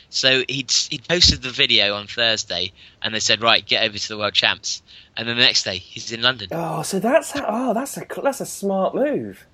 [0.09, 4.09] So he'd he posted the video on Thursday, and they said, right, get over to
[4.09, 4.83] the world champs.
[5.17, 6.49] And then the next day he's in London.
[6.53, 9.47] Oh, so that's how, oh, that's a that's a smart move.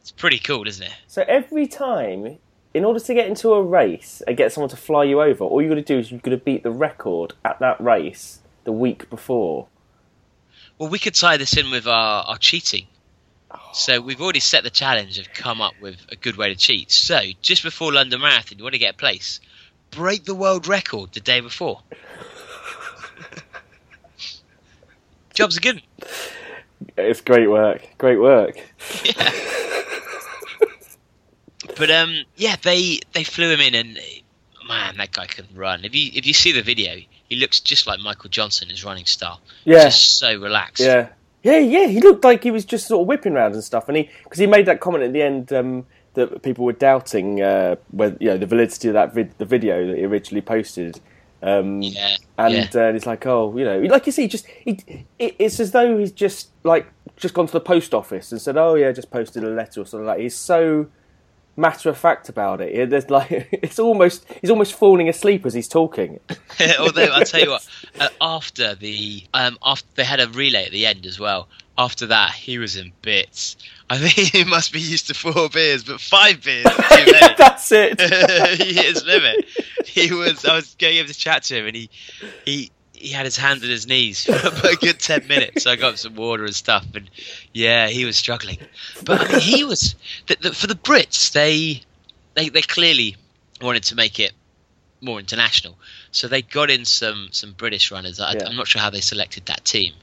[0.00, 0.94] It's pretty cool, isn't it?
[1.06, 2.38] So every time,
[2.74, 5.62] in order to get into a race and get someone to fly you over, all
[5.62, 8.72] you got to do is you've got to beat the record at that race the
[8.72, 9.68] week before.
[10.78, 12.86] Well, we could tie this in with our, our cheating
[13.72, 16.90] So we've already set the challenge of come up with a good way to cheat.
[16.90, 19.40] So just before London Marathon, you want to get a place,
[19.92, 21.82] break the world record the day before.
[25.34, 25.82] Jobs are good.
[26.96, 27.86] It's great work.
[27.98, 28.56] Great work.
[29.04, 29.30] Yeah.
[31.76, 33.98] but um, yeah, they they flew him in, and
[34.66, 35.84] man, that guy can run.
[35.84, 36.96] If you if you see the video,
[37.28, 39.40] he looks just like Michael Johnson, his running style.
[39.64, 39.84] Yeah.
[39.84, 40.82] just so relaxed.
[40.82, 41.08] Yeah.
[41.42, 41.88] Yeah, yeah.
[41.88, 44.38] He looked like he was just sort of whipping around and stuff, and he because
[44.38, 48.28] he made that comment at the end um, that people were doubting uh, whether you
[48.28, 51.00] know the validity of that vid- the video that he originally posted.
[51.42, 52.80] Um, yeah, and yeah.
[52.80, 55.98] uh, it's like, oh, you know, like you see, just he, it, it's as though
[55.98, 59.42] he's just like just gone to the post office and said, oh yeah, just posted
[59.42, 60.20] a letter or something like.
[60.20, 60.86] He's so
[61.56, 62.72] matter of fact about it.
[62.74, 66.18] It- There's like it's almost he's almost falling asleep as he's talking.
[66.78, 67.68] Although I'll tell you what,
[68.00, 71.48] uh, after the um, after they had a relay at the end as well.
[71.78, 73.56] After that, he was in bits.
[73.88, 77.12] I think he must be used to four beers, but five beers many.
[77.38, 77.98] That's it.
[78.60, 79.46] he hit his limit.
[79.86, 80.44] He was.
[80.44, 81.88] I was going over to chat to him, and he
[82.44, 82.70] he
[83.02, 85.64] he had his hands on his knees for a good ten minutes.
[85.64, 87.10] So I got some water and stuff, and
[87.52, 88.58] yeah, he was struggling.
[89.04, 89.94] But I mean, he was
[90.26, 91.32] the, the, for the Brits.
[91.32, 91.82] They
[92.34, 93.16] they they clearly
[93.60, 94.32] wanted to make it
[95.00, 95.76] more international,
[96.12, 98.20] so they got in some some British runners.
[98.20, 98.46] I, Yeah.
[98.46, 99.94] I'm not sure how they selected that team,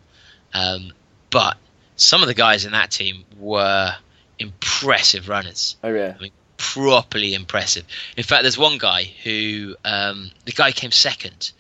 [0.54, 0.92] um,
[1.30, 1.58] but
[1.96, 3.94] some of the guys in that team were
[4.40, 6.16] impressive runners Oh yeah.
[6.18, 7.86] I mean, properly impressive.
[8.16, 11.52] In fact, there's one guy who um, the guy came second,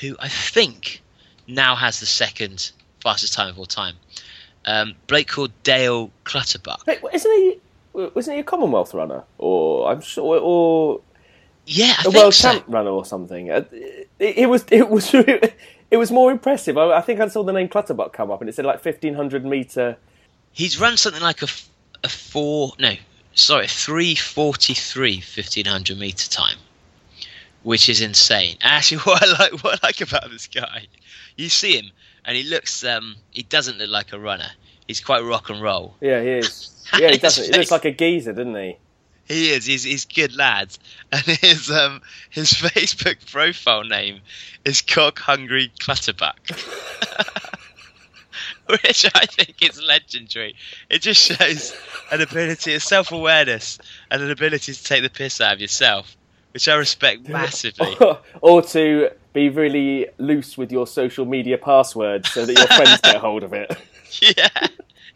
[0.00, 1.02] who I think
[1.46, 3.96] now has the second fastest time of all time.
[4.66, 6.86] Um, bloke called Dale Clutterbuck.
[6.86, 7.60] Wait, isn't he?
[7.92, 11.00] Wasn't he a Commonwealth runner, or I'm sure, or
[11.66, 12.52] Yeah, I a think world so.
[12.52, 13.50] champ runner or something?
[13.50, 16.76] Uh, It, it was, it was, it was more impressive.
[16.78, 19.44] I, I think I saw the name Clutterbuck come up, and it said like 1500
[19.44, 19.96] meter.
[20.52, 21.46] He's run something like a,
[22.02, 22.94] a four, no,
[23.34, 26.56] sorry, three forty three 1500 meter time,
[27.64, 28.56] which is insane.
[28.62, 30.86] Actually, what I like, what I like about this guy,
[31.36, 31.90] you see him
[32.24, 34.48] and he looks, um, he doesn't look like a runner.
[34.86, 35.96] He's quite rock and roll.
[36.00, 36.70] Yeah, he is.
[36.98, 37.36] Yeah, he does.
[37.36, 38.76] He looks like a geezer, doesn't he?
[39.24, 39.64] He is.
[39.64, 40.76] He's he's good lad,
[41.12, 44.20] and his um his Facebook profile name
[44.66, 46.38] is Cock Hungry Clutterbuck,
[48.66, 50.56] which I think is legendary.
[50.90, 51.74] It just shows
[52.12, 53.78] an ability, a self awareness,
[54.10, 56.14] and an ability to take the piss out of yourself,
[56.54, 57.96] which I respect massively.
[58.40, 63.16] or to be really loose with your social media passwords so that your friends get
[63.16, 63.76] hold of it.
[64.20, 64.66] yeah,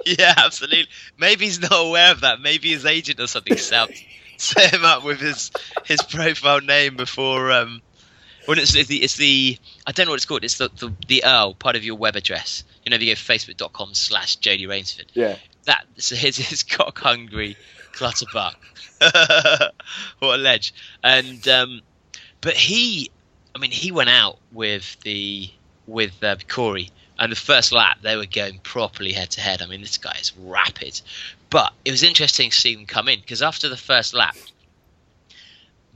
[0.04, 0.88] yeah, absolutely.
[1.16, 2.40] Maybe he's not aware of that.
[2.40, 3.88] Maybe his agent or something set,
[4.36, 5.52] set him up with his
[5.84, 7.52] his profile name before.
[7.52, 7.80] Um,
[8.46, 10.42] when it's, it's the it's the I don't know what it's called.
[10.42, 12.64] It's the the, the URL part of your web address.
[12.84, 15.06] You know, if you go facebook.com slash Jody Raynsford.
[15.12, 15.36] Yeah.
[15.66, 17.56] That so his his cock hungry
[17.92, 18.56] clutterbuck.
[20.18, 20.74] what a ledge!
[21.02, 21.80] And um,
[22.40, 23.10] but he,
[23.54, 25.50] I mean, he went out with the
[25.86, 29.62] with uh, Corey, and the first lap they were going properly head to head.
[29.62, 31.00] I mean, this guy is rapid,
[31.50, 34.36] but it was interesting to see them come in because after the first lap,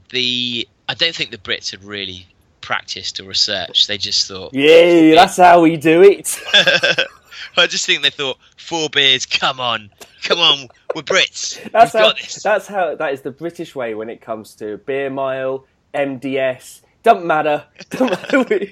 [0.09, 2.27] the I don't think the Brits had really
[2.61, 3.87] practiced or researched.
[3.87, 6.39] They just thought, Yeah, that's how we do it.
[7.57, 9.25] I just think they thought four beers.
[9.25, 9.89] Come on,
[10.23, 11.61] come on, we're Brits.
[11.71, 12.09] That's We've how.
[12.09, 12.43] got this.
[12.43, 12.95] That's how.
[12.95, 16.81] That is the British way when it comes to beer mile, MDS.
[17.03, 17.65] Doesn't matter.
[17.89, 18.67] Don't matter.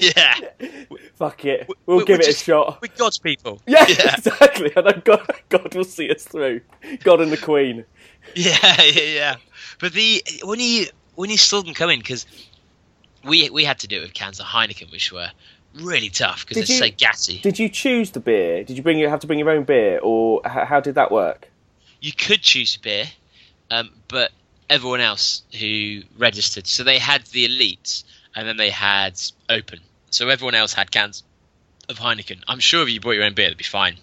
[0.00, 0.34] Yeah,
[1.16, 1.66] Fuck it.
[1.68, 2.78] We- We'll we- give it just- a shot.
[2.82, 3.60] we're God's people.
[3.66, 4.70] Yeah, yeah, exactly.
[4.76, 6.60] And God, God will see us through.
[7.02, 7.84] God and the Queen.
[8.36, 9.36] yeah, yeah, yeah.
[9.80, 12.26] But the when you when you saw them coming because
[13.24, 15.30] we we had to do it with cans of Heineken, which were
[15.74, 17.38] really tough because they're you- so gassy.
[17.38, 18.64] Did you choose the beer?
[18.64, 21.10] Did you bring your, have to bring your own beer, or how, how did that
[21.10, 21.48] work?
[22.00, 23.06] you could choose beer,
[23.72, 24.30] um, but
[24.70, 28.04] everyone else who registered, so they had the elites
[28.36, 29.80] and then they had open.
[30.10, 31.24] So everyone else had cans
[31.88, 32.40] of Heineken.
[32.46, 33.96] I'm sure if you brought your own beer, that'd be fine.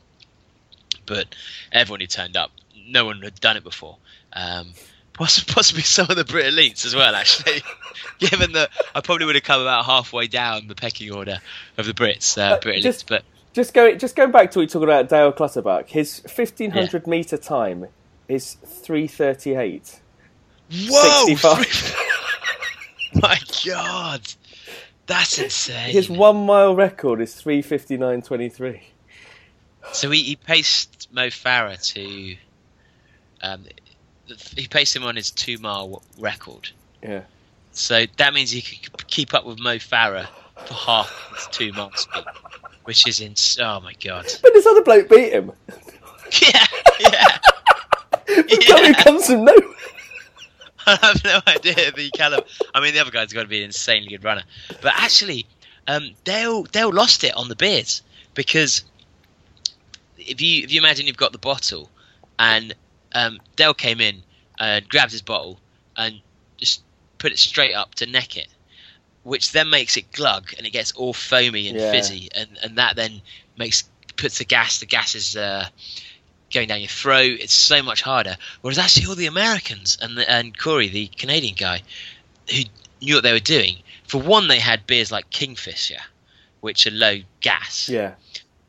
[1.06, 1.34] But
[1.72, 2.52] everyone who turned up,
[2.86, 3.96] no one had done it before.
[4.34, 4.74] Um,
[5.18, 7.62] possibly some of the Brit elites as well, actually.
[8.20, 11.40] Given that I probably would have come about halfway down the pecking order
[11.78, 12.84] of the Brits, uh, Brit elites.
[12.84, 13.24] just- But
[13.54, 13.96] Just go.
[13.96, 15.88] Just going back to what you talking about Dale Clutterbuck.
[15.90, 17.88] His fifteen hundred meter time
[18.28, 20.00] is three thirty eight.
[20.90, 21.26] whoa!
[21.28, 21.96] 65.
[23.22, 24.22] My God,
[25.08, 25.92] that's insane.
[25.92, 28.82] His one mile record is three fifty nine twenty three.
[29.94, 32.36] So he, he paced Mo Farah to.
[33.42, 33.66] Um,
[34.56, 36.70] he paced him on his two mile record.
[37.02, 37.22] Yeah.
[37.72, 40.28] So that means he could keep up with Mo Farah
[40.66, 42.24] for half his two mile speed,
[42.86, 43.36] which is in.
[43.64, 44.26] Oh my god!
[44.42, 45.52] But this other bloke beat him.
[46.42, 46.66] Yeah,
[47.00, 47.38] yeah.
[48.28, 49.76] Who comes from nowhere.
[50.88, 52.42] I have no idea the Callum.
[52.74, 54.44] I mean, the other guy's got to be an insanely good runner.
[54.82, 55.46] But actually,
[55.88, 58.02] um, Dale Dale lost it on the beers
[58.34, 58.84] because
[60.18, 61.90] if you if you imagine you've got the bottle
[62.38, 62.74] and
[63.16, 64.22] um, Dale came in
[64.60, 65.60] and grabbed his bottle
[65.98, 66.22] and
[66.58, 66.84] just
[67.18, 68.48] put it straight up to neck it,
[69.24, 71.92] which then makes it glug and it gets all foamy and Yeah.
[71.92, 73.22] fizzy, and, and that then
[73.58, 73.84] makes
[74.18, 74.80] puts the gas.
[74.80, 75.68] The gas is uh,
[76.54, 77.40] going down your throat.
[77.40, 78.38] It's so much harder.
[78.62, 81.82] Whereas actually, all the Americans and the, and Corey, the Canadian guy,
[82.50, 82.62] who
[83.02, 83.78] knew what they were doing.
[84.08, 86.02] For one, they had beers like Kingfisher,
[86.62, 88.16] which are low gas Yeah.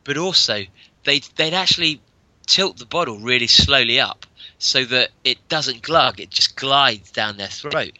[0.05, 0.64] but also
[1.05, 2.01] they'd they'd actually
[2.47, 4.26] tilt the bottle really slowly up
[4.59, 7.93] so that it doesn't glug; it just glides down their throat.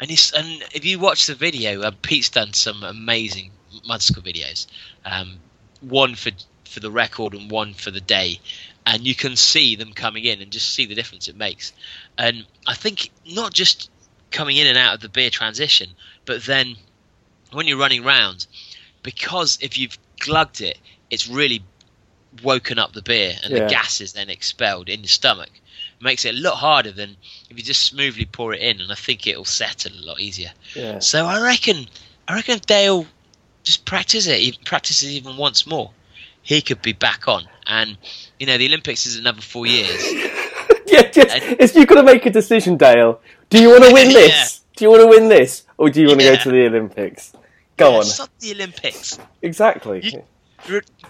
[0.00, 3.52] And it's, and if you watch the video, uh, Pete's done some amazing
[3.88, 4.66] Mudskill videos,
[5.04, 5.38] um,
[5.80, 6.30] one for
[6.68, 8.40] for the record and one for the day,
[8.86, 11.72] and you can see them coming in and just see the difference it makes.
[12.18, 13.90] And I think not just
[14.30, 15.90] coming in and out of the beer transition,
[16.24, 16.76] but then
[17.52, 18.46] when you're running round,
[19.02, 20.78] because if you've glugged it,
[21.10, 21.62] it's really
[22.42, 23.60] woken up the beer and Yeah.
[23.60, 25.50] the gas is then expelled in your stomach.
[26.02, 27.16] Makes it a lot harder than
[27.48, 30.50] if you just smoothly pour it in, and I think it'll settle a lot easier.
[30.74, 30.98] Yeah.
[30.98, 31.86] So I reckon,
[32.26, 33.06] I reckon Dale
[33.62, 35.92] just practice it, even- practices even once more,
[36.42, 37.44] he could be back on.
[37.66, 37.96] And
[38.40, 40.02] you know, the Olympics is another four years.
[40.86, 43.20] yeah, just, And- it's, you've got to make a decision, Dale.
[43.48, 44.30] Do you want to win this?
[44.30, 44.58] Yeah.
[44.76, 46.36] Do you want to win this, or do you want to Yeah.
[46.36, 47.32] go to the Olympics?
[47.76, 48.00] Go on.
[48.00, 49.18] It's not the Olympics.
[49.42, 50.00] Exactly.
[50.04, 50.24] You-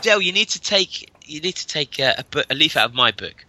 [0.02, 2.86] Dale, you need to take you need to take uh, a, a, a leaf out
[2.90, 3.44] of my book.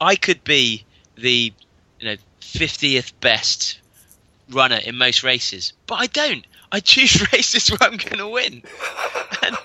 [0.00, 0.84] I could be
[1.16, 1.52] the
[1.98, 3.80] you know fiftieth best
[4.50, 6.46] runner in most races, but I don't.
[6.72, 8.62] I choose races where I'm going to win,
[9.42, 9.56] and,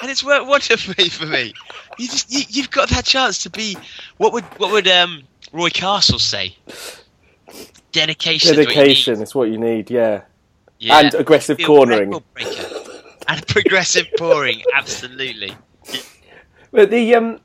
[0.00, 1.54] and it's worked wonderfully for me.
[1.98, 3.76] You just you, you've got that chance to be
[4.16, 5.22] what would what would um,
[5.52, 6.56] Roy Castle say?
[7.92, 8.50] Dedication.
[8.52, 8.74] is what you need.
[8.74, 9.90] Dedication is what you need.
[9.90, 10.22] Yeah.
[10.78, 10.98] Yeah.
[10.98, 12.14] And aggressive cornering.
[13.26, 15.54] And progressive pouring, absolutely.
[16.70, 17.40] But the um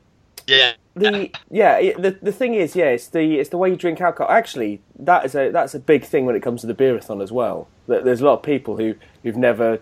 [0.48, 0.74] Yeah.
[0.96, 4.32] the yeah the the thing is yeah it's the it's the way you drink alcohol.
[4.32, 7.32] Actually, that is a that's a big thing when it comes to the beerathon as
[7.32, 7.68] well.
[7.88, 9.80] That there's a lot of people who who've never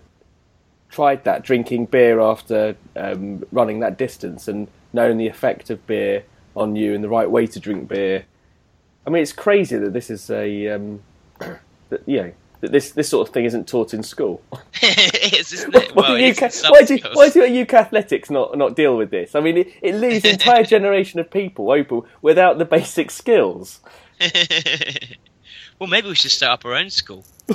[0.89, 6.24] tried that drinking beer after um, running that distance and knowing the effect of beer
[6.55, 8.26] on you and the right way to drink beer.
[9.07, 11.01] I mean, it's crazy that this is a um,
[11.39, 14.41] that you know that this this sort of thing isn't taught in school.
[14.82, 15.95] it is, isn't it?
[15.95, 17.16] Why, Well, do it UK, is why, do, schools.
[17.16, 19.36] why do UK athletics not, not deal with this?
[19.36, 23.82] I mean, it, it leaves an entire generation of people open without the basic skills.
[25.80, 27.26] well, maybe we should start up our own school.
[27.49, 27.53] A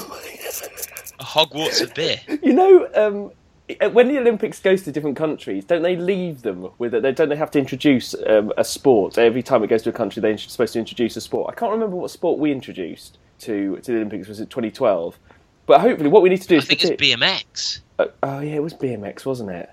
[1.25, 2.21] Hogwarts of beer.
[2.43, 6.95] You know, um, when the Olympics goes to different countries, don't they leave them with
[6.95, 7.03] it?
[7.03, 9.93] They don't they have to introduce um, a sport every time it goes to a
[9.93, 10.21] country?
[10.21, 11.53] They're supposed to introduce a sport.
[11.53, 14.29] I can't remember what sport we introduced to to the Olympics.
[14.29, 15.19] Was it 2012?
[15.67, 17.81] But hopefully, what we need to do I is think it's BMX.
[17.99, 19.71] oh, oh yeah, it was BMX, wasn't it?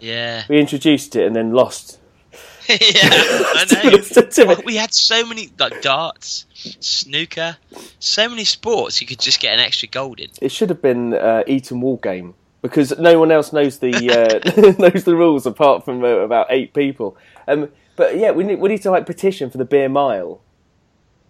[0.00, 0.44] Yeah.
[0.48, 1.98] We introduced it and then lost.
[2.68, 4.46] yeah, I know.
[4.46, 6.44] Well, we had so many, like darts,
[6.80, 7.56] snooker,
[7.98, 10.28] so many sports you could just get an extra gold in.
[10.42, 14.72] It should have been uh, Eton Wall game because no one else knows the uh,
[14.78, 17.16] knows the rules apart from uh, about eight people.
[17.46, 20.42] Um, but yeah, we need we need to like petition for the beer mile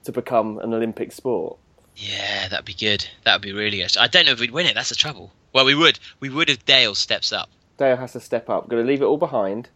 [0.05, 1.57] to become an Olympic sport.
[2.01, 3.05] Yeah, that'd be good.
[3.25, 3.97] That'd be really good.
[3.99, 4.75] I don't know if we'd win it.
[4.75, 5.33] That's the trouble.
[5.53, 5.99] Well, we would.
[6.21, 7.51] We would if Dale steps up.
[7.77, 8.69] Dale has to step up.
[8.69, 9.69] Going to leave it all behind,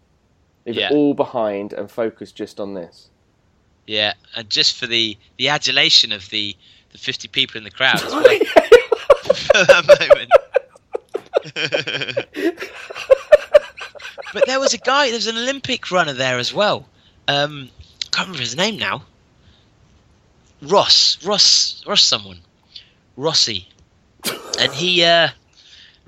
[0.64, 0.86] leave Yeah.
[0.90, 3.08] it all behind, and focus just on this.
[3.88, 6.56] Yeah, and just for the the adulation of the
[6.92, 8.12] the fifty people in the crowd for
[9.64, 10.30] that moment.
[14.32, 15.06] but there was a guy.
[15.06, 16.86] There was an Olympic runner there as well.
[17.26, 17.68] Um,
[18.06, 19.02] I can't remember his name now.
[20.62, 22.38] Ross, Ross, Ross, someone,
[23.16, 23.68] Rossi,
[24.58, 25.28] and he, uh,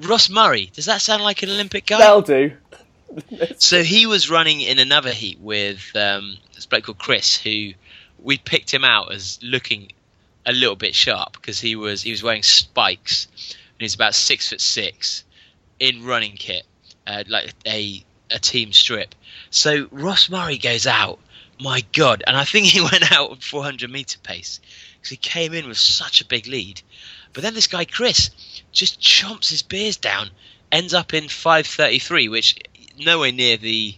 [0.01, 0.71] Ross Murray.
[0.73, 1.99] Does that sound like an Olympic guy?
[1.99, 2.53] That'll do.
[3.59, 7.71] So he was running in another heat with um, this bloke called Chris, who
[8.19, 9.93] we picked him out as looking
[10.47, 14.49] a little bit sharp because he was he was wearing spikes and he's about six
[14.49, 15.25] foot six
[15.79, 16.65] in running kit,
[17.07, 19.15] uh, like a a team strip.
[19.51, 21.19] So Ross Murray goes out,
[21.61, 24.61] my God, and I think he went out at 400 meter pace
[24.97, 26.83] because he came in with such a big lead.
[27.33, 28.31] But then this guy Chris
[28.73, 30.31] just chomps his beers down,
[30.71, 32.57] ends up in 5:33, which
[32.99, 33.97] nowhere near the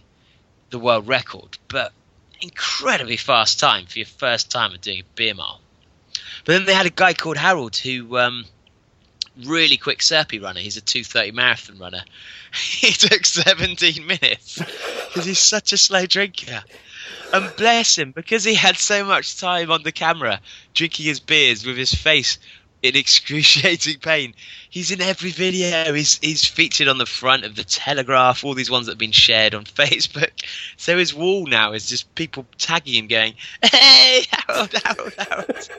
[0.69, 1.93] the world record, but
[2.41, 5.61] incredibly fast time for your first time of doing a beer mile.
[6.45, 8.45] But then they had a guy called Harold who um,
[9.45, 10.59] really quick Serpy runner.
[10.59, 12.03] He's a 2:30 marathon runner.
[12.53, 16.63] He took 17 minutes because he's such a slow drinker.
[17.33, 20.39] And bless him because he had so much time on the camera
[20.73, 22.37] drinking his beers with his face
[22.83, 24.33] in excruciating pain.
[24.69, 25.93] He's in every video.
[25.93, 28.43] He's he's featured on the front of the Telegraph.
[28.43, 30.31] All these ones that have been shared on Facebook.
[30.77, 35.69] So his wall now is just people tagging him, going, "Hey, Harold, Harold, Harold."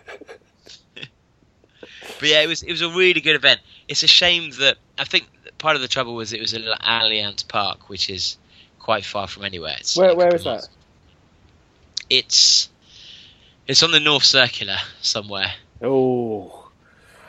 [0.95, 3.61] but yeah, it was it was a really good event.
[3.89, 5.29] It's a shame that I think
[5.59, 8.37] part of the trouble was it was at Allianz Park, which is
[8.79, 9.77] quite far from anywhere.
[9.79, 10.69] It's Where a where is that?
[12.11, 12.69] It's
[13.67, 15.53] it's on the North Circular somewhere.
[15.83, 16.71] Oh,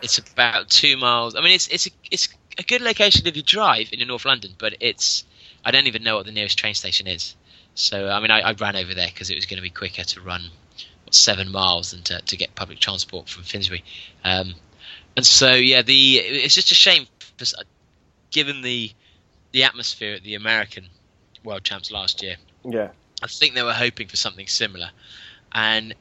[0.01, 1.35] It's about two miles.
[1.35, 4.53] I mean, it's it's a, it's a good location if you drive into North London,
[4.57, 5.25] but it's
[5.63, 7.35] I don't even know what the nearest train station is.
[7.75, 10.03] So I mean, I, I ran over there because it was going to be quicker
[10.03, 10.49] to run
[11.03, 13.83] what, seven miles than to, to get public transport from Finsbury.
[14.23, 14.55] Um,
[15.15, 17.07] and so yeah, the it's just a shame,
[17.37, 17.45] for,
[18.31, 18.91] given the
[19.51, 20.87] the atmosphere at the American
[21.43, 22.35] World Champs last year.
[22.63, 22.89] yeah.
[23.23, 24.89] I think they were hoping for something similar.
[25.51, 25.93] And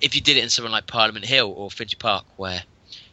[0.00, 2.62] if you did it in somewhere like Parliament Hill or Finchley Park, where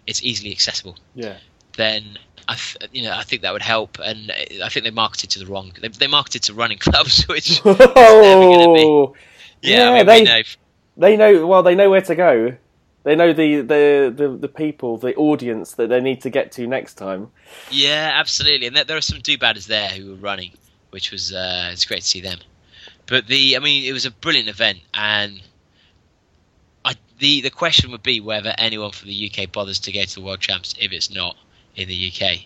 [0.07, 1.37] it's easily accessible, Yeah.
[1.77, 3.97] then I, th- you know, I think that would help.
[4.03, 4.31] And
[4.63, 5.71] I think they marketed to the wrong.
[5.79, 9.13] They, they marketed to running clubs, which Oh,
[9.61, 10.41] yeah, Yeah, I mean, they- know.
[10.97, 11.47] they know.
[11.47, 12.55] Well, they know where to go.
[13.03, 16.65] They know the, the, the, the people, the audience that they need to get to
[16.65, 17.29] next time.
[17.69, 18.65] Yeah, absolutely.
[18.67, 20.51] And there, there are some do-badders there who were running,
[20.89, 22.39] which was uh, it's great to see them.
[23.07, 25.41] But the, I mean, it was a brilliant event, and
[26.83, 30.15] I, the the question would be whether anyone from the UK bothers to go to
[30.15, 31.35] the World Champs if it's not
[31.75, 32.39] in the UK.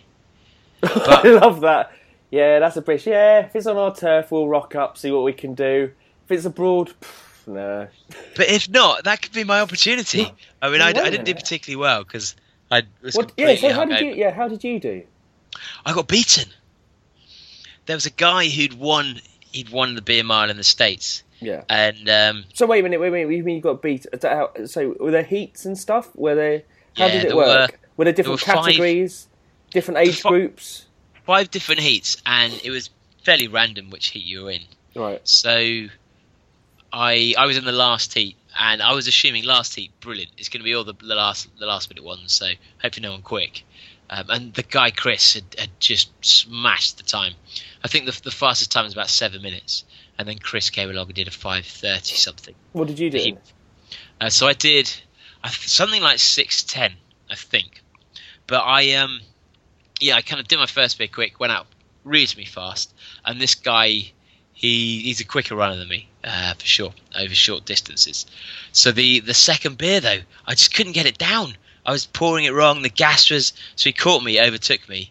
[0.82, 1.92] But, I love that.
[2.30, 3.08] Yeah, that's a British.
[3.08, 5.90] Yeah, if it's on our turf, we'll rock up, see what we can do.
[6.24, 7.88] If it's abroad, pff, no.
[8.36, 10.32] But if not, that could be my opportunity.
[10.62, 12.36] I mean, I, I didn't do particularly well because
[12.70, 13.32] I was What?
[13.36, 13.56] Yeah.
[13.56, 14.12] So how did you?
[14.14, 15.02] Yeah, how did you do?
[15.84, 16.48] I got beaten.
[17.86, 19.20] There was a guy who'd won.
[19.52, 21.64] He'd won the beer mile in the states, Yeah.
[21.68, 23.00] and um, So wait a minute.
[23.00, 23.34] Wait a minute.
[23.36, 24.06] You mean you got beat?
[24.22, 26.14] how- So were there heats and stuff?
[26.14, 26.62] Were there?
[26.96, 27.78] How Yeah, did it there work?
[27.96, 29.28] Were, there different were five- categories?
[29.70, 30.86] Different age fi- groups?
[31.26, 32.90] five different heats, and it was
[33.24, 34.62] fairly random which heat you were in.
[34.96, 35.20] Right.
[35.28, 35.86] So,
[36.92, 40.32] I I was in the last heat, and I was assuming last heat, brilliant.
[40.38, 42.32] It's going to be all the, the last the last minute ones.
[42.32, 42.48] So
[42.82, 43.62] hopefully no one quick.
[44.12, 47.34] Um, and the guy Chris had, had just smashed the time.
[47.84, 49.84] I think the, the fastest time was about seven minutes,
[50.18, 52.54] and then Chris came along and did a five thirty something.
[52.72, 53.18] What did you do?
[53.18, 53.36] He-
[54.20, 54.92] Uh, so I did
[55.42, 56.92] I th- something like six ten,
[57.30, 57.82] I think.
[58.48, 59.20] But I um
[60.00, 61.66] yeah, I kind of did my first bit quick, went out
[62.04, 62.92] reasonably fast,
[63.24, 64.10] and this guy
[64.52, 68.26] he he's a quicker runner than me uh, for sure over short distances.
[68.72, 71.56] So the the second beer though, I just couldn't get it down.
[71.86, 72.82] I was pouring it wrong.
[72.82, 75.10] The gas was so he caught me, overtook me.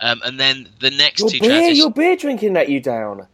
[0.00, 3.26] Um, and then the next Your two beer, transitions, your beer drinking let you down.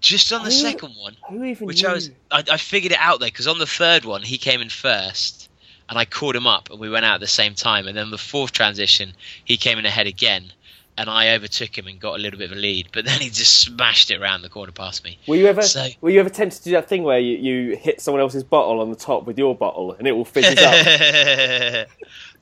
[0.00, 1.88] just on the Who- second one, Who even which knew?
[1.88, 4.60] I was I, I figured it out there because on the third one he came
[4.60, 5.48] in first
[5.88, 8.10] and I caught him up and we went out at the same time and then
[8.10, 9.12] the fourth transition
[9.44, 10.52] he came in ahead again
[10.98, 13.30] and I overtook him and got a little bit of a lead but then he
[13.30, 15.62] just smashed it around the corner past me Were you ever?
[15.62, 18.44] So- Were you ever tempted to do that thing where you, you hit someone else's
[18.44, 20.72] bottle on the top with your bottle and it all fizzes up?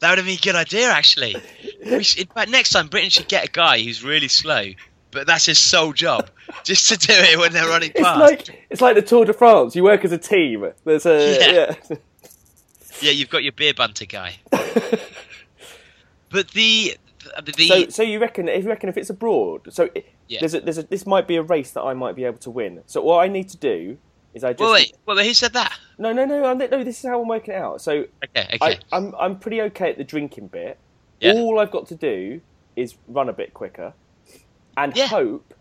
[0.00, 1.36] that would have been a good idea actually
[2.02, 4.64] should, in fact next time Britain should get a guy who's really slow
[5.12, 6.28] but that's his sole job
[6.64, 9.32] just to do it when they're running It's past like it's like the Tour de
[9.32, 9.74] France.
[9.74, 10.70] You work as a team.
[10.84, 11.74] There's a Yeah.
[11.88, 11.96] yeah.
[13.00, 14.34] yeah you've got your beer bunter guy
[16.30, 16.96] but the
[17.44, 20.40] the, so so you reckon if you reckon if it's abroad, so it, Yeah.
[20.40, 22.50] there's a, there's a, this might be a race that I might be able to
[22.50, 22.82] win.
[22.86, 23.98] So what I need to do
[24.34, 25.72] is I just Well, wait, well, who said that?
[25.98, 27.80] no no no I'm- no this is how I'm working it out.
[27.80, 28.78] So Okay, I, okay.
[28.92, 30.78] I'm I'm pretty okay at the drinking bit.
[31.20, 31.32] Yeah.
[31.32, 32.40] All I've got to do
[32.76, 33.94] is run a bit quicker,
[34.76, 35.06] and Yeah.
[35.06, 35.54] hope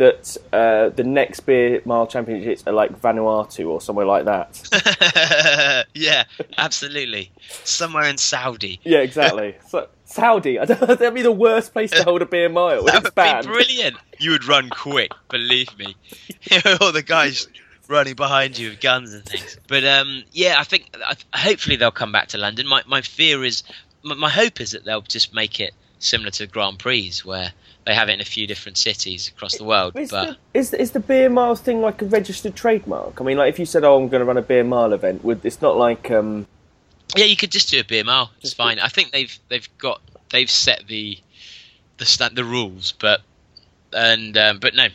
[0.00, 5.86] that uh, the next beer mile championships are like Vanuatu or somewhere like that.
[5.94, 6.24] yeah,
[6.56, 7.30] absolutely.
[7.64, 8.80] Somewhere in Saudi.
[8.82, 9.56] yeah, exactly.
[9.68, 12.82] So Saudi, I don't, that'd be the worst place to hold a beer mile.
[12.84, 13.46] That would banned.
[13.46, 13.96] be brilliant.
[14.18, 15.94] You would run quick, believe me.
[16.80, 17.46] All the guys
[17.86, 19.58] running behind you with guns and things.
[19.68, 20.96] But um, yeah, I think
[21.34, 22.66] hopefully they'll come back to London.
[22.66, 23.62] My my fear is,
[24.02, 27.52] my, my hope is that they'll just make it similar to Grand Prix, where
[27.86, 29.96] they have it in a few different cities across the world.
[29.96, 33.20] Is, But the, is, is the beer miles thing like a registered trademark?
[33.20, 35.24] I mean, like if you said, "Oh, I'm going to run a beer mile event,"
[35.24, 36.46] would it's not like um,
[37.16, 38.30] Yeah, you could just do a beer mile.
[38.34, 38.78] It's Just fine.
[38.78, 41.18] I think they've they've got they've set the
[41.98, 43.20] the the rules, but
[43.92, 44.88] and um, but no,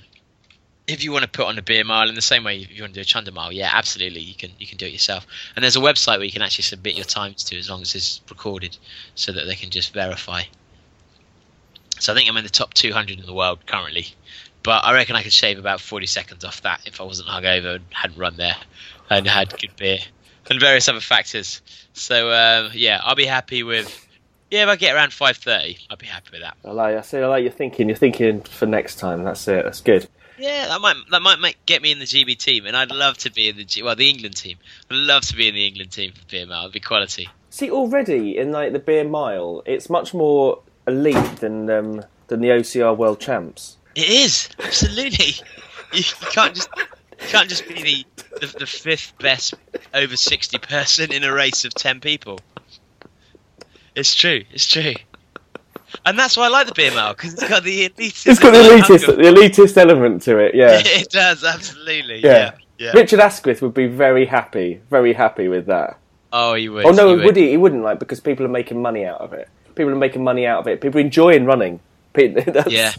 [0.87, 2.93] if you want to put on a beer mile in the same way you want
[2.93, 5.25] to do a chunder mile, yeah, absolutely, you can you can do it yourself.
[5.55, 7.95] And there's a website where you can actually submit your times to as long as
[7.95, 8.77] it's recorded,
[9.15, 10.43] so that they can just verify.
[11.99, 14.07] So I think I'm in the top 200 in the world currently,
[14.63, 17.75] but I reckon I could shave about 40 seconds off that if I wasn't hungover
[17.75, 18.55] and hadn't run there
[19.09, 19.99] and had good beer
[20.49, 21.61] and various other factors.
[21.93, 24.01] So uh, yeah, I'll be happy with.
[24.51, 26.55] Yeah, if I get around five thirty, I'll be happy with that.
[26.63, 26.95] I like.
[26.95, 27.17] I see.
[27.17, 27.89] I like your thinking.
[27.89, 29.23] You're thinking for next time.
[29.23, 29.63] That's it.
[29.63, 30.07] That's good.
[30.37, 33.17] Yeah, that might that might make, get me in the GB team, and I'd love
[33.19, 34.57] to be in the G, well the England team.
[34.91, 36.63] I'd love to be in the England team for beer mile.
[36.63, 37.29] It'd be quality.
[37.49, 42.49] See, already in like the beer mile, it's much more elite than um, than the
[42.49, 43.77] OCR World Champs.
[43.95, 45.35] It is absolutely.
[45.93, 48.05] you, can't just you can't just be the,
[48.41, 49.53] the the fifth best
[49.93, 52.39] over sixty person in a race of ten people.
[53.95, 54.43] It's true.
[54.51, 54.93] It's true.
[56.05, 58.27] And that's why I like the mile because it's got the elitist.
[58.27, 60.53] It's got the elitist, the elitist element to it.
[60.53, 62.19] Yeah, it does absolutely.
[62.19, 62.31] Yeah.
[62.31, 62.53] Yeah.
[62.77, 62.91] yeah.
[62.91, 65.97] Richard Asquith would be very happy, very happy with that.
[66.33, 66.85] Oh, he would.
[66.85, 67.49] Oh no, he would he?
[67.51, 69.47] He wouldn't like because people are making money out of it.
[69.75, 70.81] People are making money out of it.
[70.81, 71.79] People are enjoying running.
[72.13, 72.93] That's, Yeah.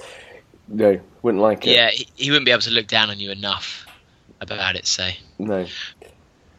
[0.69, 1.71] No, wouldn't like it.
[1.75, 3.87] Yeah, he, he wouldn't be able to look down on you enough
[4.41, 4.87] about it.
[4.87, 5.09] So,
[5.39, 5.67] No.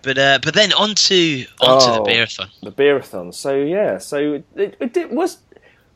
[0.01, 2.03] but uh, but then on to on to Oh.
[2.03, 2.47] the beerathon.
[2.63, 3.33] The beerathon.
[3.33, 3.97] So yeah.
[3.97, 5.39] So it, it, did- was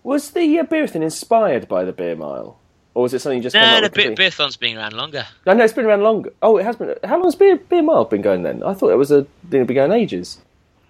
[0.03, 2.59] was the uh, beerathon inspired by the beer mile,
[2.95, 3.55] or was it something you just?
[3.55, 5.26] No, up the be- beerathon's been around longer.
[5.45, 6.34] No, no, it's been around longer.
[6.41, 6.93] Oh, it has been.
[7.05, 8.61] How long has beer beer mile been going then?
[8.63, 10.39] I thought it was a thing been going ages.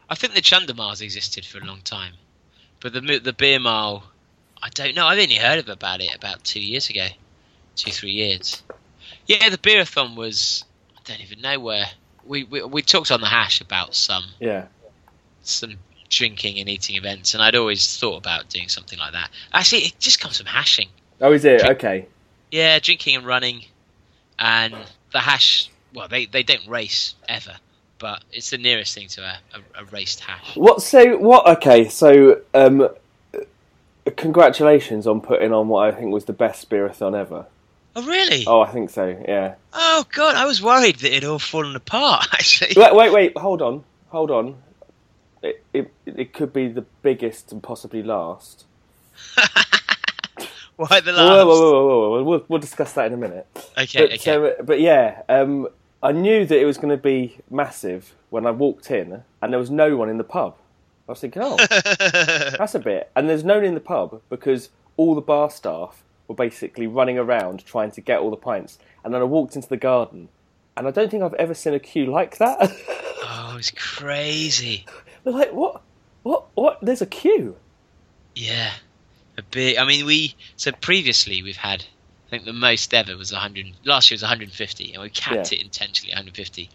[0.09, 2.13] I think the Chunder Miles existed for a long time,
[2.81, 4.03] but the the beer mile,
[4.61, 5.07] I don't know.
[5.07, 7.07] I've only heard of about it about two years ago,
[7.75, 8.61] two three years.
[9.27, 10.65] Yeah, the beerathon was.
[10.97, 11.85] I don't even know where
[12.25, 14.65] we we, we talked on the hash about some Yeah.
[15.43, 15.73] some
[16.09, 19.29] drinking and eating events, and I'd always thought about doing something like that.
[19.53, 20.89] Actually, it just comes from hashing.
[21.21, 21.63] Oh, is it?
[21.63, 22.07] Okay.
[22.51, 23.65] Yeah, drinking and running,
[24.37, 24.75] and
[25.11, 25.69] the hash.
[25.93, 27.55] Well, they they don't race ever,
[28.01, 30.57] but it's the nearest thing to a, a, a raced hash.
[30.57, 30.81] What?
[30.81, 31.47] So what?
[31.57, 31.87] Okay.
[31.87, 32.89] So um,
[34.17, 37.45] congratulations on putting on what I think was the best beerathon ever.
[37.95, 38.45] Oh, really?
[38.47, 39.07] Oh, I think so.
[39.27, 39.55] Yeah.
[39.73, 42.27] Oh God, I was worried that it'd all fallen apart.
[42.33, 43.37] Actually, Wait, wait, wait.
[43.37, 43.83] Hold on.
[44.09, 44.55] Hold on.
[45.43, 48.65] It, it it could be the biggest and possibly last.
[50.75, 51.29] why the last?
[51.29, 52.23] whoa, whoa, whoa, whoa, whoa.
[52.23, 53.47] We'll, we'll discuss that in a minute.
[53.77, 54.35] Okay, But, okay.
[54.35, 55.67] um, but yeah, um,
[56.03, 59.59] I knew that it was going to be massive when I walked in, and there
[59.59, 60.55] was no one in the pub.
[61.07, 63.11] I was thinking, oh, that's a bit.
[63.15, 67.19] And there's no one in the pub because all the bar staff were basically running
[67.19, 68.79] around trying to get all the pints.
[69.03, 70.29] And then I walked into the garden,
[70.75, 72.57] and I don't think I've ever seen a queue like that.
[73.23, 74.85] oh, it's crazy.
[75.23, 75.81] They're like, what?
[76.23, 76.45] What?
[76.55, 76.79] What?
[76.81, 77.57] There's a queue.
[78.35, 78.71] Yeah,
[79.37, 79.79] a bit.
[79.79, 81.85] I mean, we so previously we've had.
[82.31, 83.73] I think the most ever was 100.
[83.83, 85.57] Last year was 150, and we capped Yeah.
[85.57, 86.69] it intentionally 150.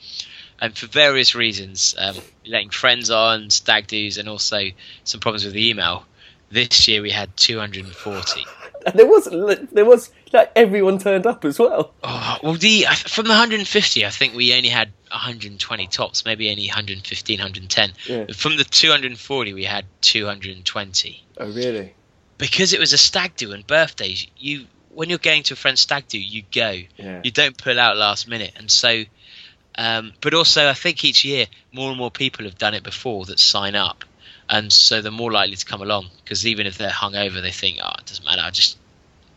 [0.60, 4.68] And for various reasons, um, letting friends on, stag do's, and also
[5.04, 6.04] some problems with the email.
[6.50, 8.44] This year we had 240.
[8.84, 9.28] And there was,
[9.72, 11.94] there was, like, everyone turned up as well.
[12.04, 16.66] Oh, well, the from the 150, I think we only had 120 tops, maybe only
[16.66, 17.92] 115, 110.
[18.06, 18.26] Yeah.
[18.34, 21.24] From the 240, we had 220.
[21.38, 21.94] Oh, really?
[22.36, 24.66] Because it was a stag do and birthdays, you
[24.96, 26.80] when you're going to a friend's stag do, you go.
[26.96, 27.20] Yeah.
[27.22, 29.04] You don't pull out last minute, and so.
[29.78, 33.26] Um, but also, I think each year more and more people have done it before
[33.26, 34.06] that sign up,
[34.48, 37.78] and so they're more likely to come along because even if they're hungover, they think,
[37.84, 38.40] "Oh, it doesn't matter.
[38.40, 38.78] I'll just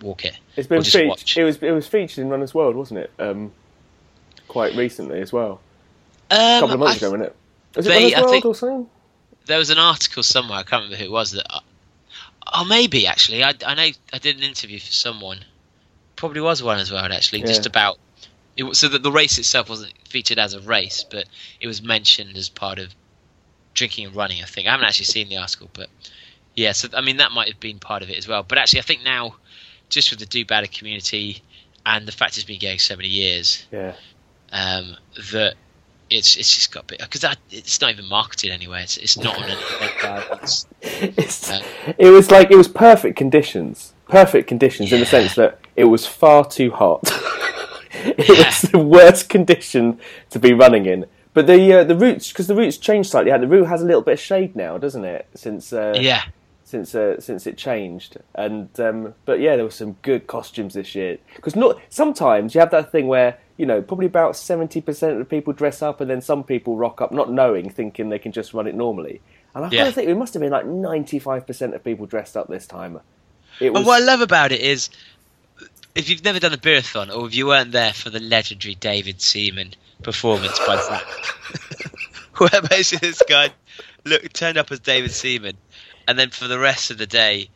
[0.01, 1.37] walk it." It's been featured.
[1.37, 3.11] It was it was featured in Runners World, wasn't it?
[3.19, 3.51] Um,
[4.47, 5.59] quite recently as well.
[6.31, 7.35] Um, A couple of months I- ago, wasn't it?
[7.75, 8.89] Was it they- Runners I World think- or something?
[9.45, 10.59] there was an article somewhere.
[10.59, 11.31] I can't remember who it was.
[11.31, 11.45] That
[12.53, 15.39] oh, maybe actually, I, I know I did an interview for someone.
[16.15, 17.03] Probably was one as well.
[17.11, 17.97] Actually, just about
[18.57, 18.63] it.
[18.63, 21.25] was- So that the race itself wasn't featured as a race, but
[21.61, 22.93] it was mentioned as part of
[23.73, 24.41] drinking and running.
[24.41, 25.89] I think I haven't actually seen the article, but
[26.55, 26.73] yeah.
[26.73, 28.43] So I mean, that might have been part of it as well.
[28.43, 29.35] But actually, I think now,
[29.89, 31.41] just with the Do Better community
[31.85, 33.93] and the fact it's been going so many years, Yeah.
[34.51, 34.97] um,
[35.31, 35.55] that
[36.09, 38.81] it's it's just got a bit because it's not even marketed anywhere.
[38.81, 39.57] It's, it's not on an.
[40.41, 41.61] It's, It's, Uh,
[41.97, 43.93] it was like it was perfect conditions.
[44.07, 47.01] Perfect conditions in the sense that it was far too hot.
[47.93, 48.45] it Yeah.
[48.45, 49.99] was the worst condition
[50.31, 51.05] to be running in.
[51.33, 53.31] But the uh, the routes because the routes changed slightly.
[53.31, 55.27] The route has a little bit of shade now, doesn't it?
[55.35, 56.23] Since uh, yeah,
[56.69, 58.17] since uh, since it changed.
[58.35, 61.17] And um, but yeah, there were some good costumes this year.
[61.35, 65.27] Because not sometimes you have that thing where you know probably about seventy percent of
[65.27, 68.53] people dress up, and then some people rock up not knowing, thinking they can just
[68.53, 69.21] run it normally.
[69.55, 69.79] And I Yeah.
[69.79, 72.47] kind of think it must have been like ninety five percent of people dressed up
[72.47, 72.99] this time.
[73.59, 74.89] It was and what I love about it is
[75.95, 79.21] if you've never done a beerathon or if you weren't there for the legendary David
[79.21, 81.03] Seaman performance by Zach,
[82.37, 83.49] where basically this guy
[84.05, 85.57] look turned up as David Seaman,
[86.09, 87.49] and then for the rest of the day.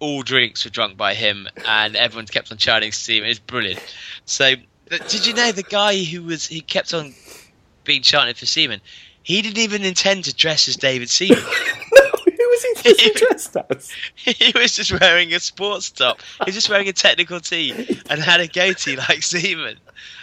[0.00, 3.30] All drinks were drunk by him, and everyone kept on chanting Seaman.
[3.30, 3.80] It's brilliant.
[4.26, 4.54] So,
[4.88, 7.12] did you know the guy who was he kept on
[7.88, 8.80] being chanted for Seaman.
[9.24, 11.42] He didn't even intend to dress as David Seaman.
[12.64, 13.90] Was he he dressed as?
[14.14, 16.20] he was just wearing a sports top.
[16.44, 19.76] He was just wearing a technical tee and had a goatee like Seaman.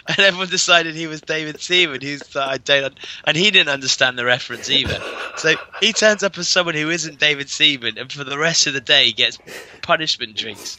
[0.08, 2.00] And everyone decided he was David Seaman.
[2.00, 5.00] He's like, I don't, and he didn't understand the reference either.
[5.36, 8.72] So he turns up as someone who isn't David Seaman, and for the rest of
[8.72, 9.38] the day gets
[9.82, 10.78] punishment drinks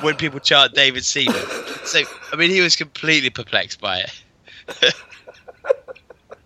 [0.00, 1.42] when people chant David Seaman.
[1.84, 4.22] So I mean, he was completely perplexed by it.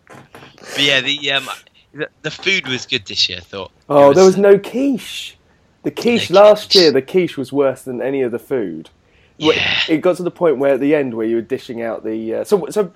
[0.08, 1.48] but yeah, the um,
[1.92, 3.38] the, the food was good this year.
[3.38, 3.72] I thought.
[3.88, 5.36] Oh, It there was no quiche.
[5.82, 6.74] The quiche No last quiche.
[6.74, 8.90] year, the quiche was worse than any of the food.
[9.38, 9.80] Yeah.
[9.88, 12.34] It got to the point where at the end, where you were dishing out the.
[12.36, 12.92] Uh, so, so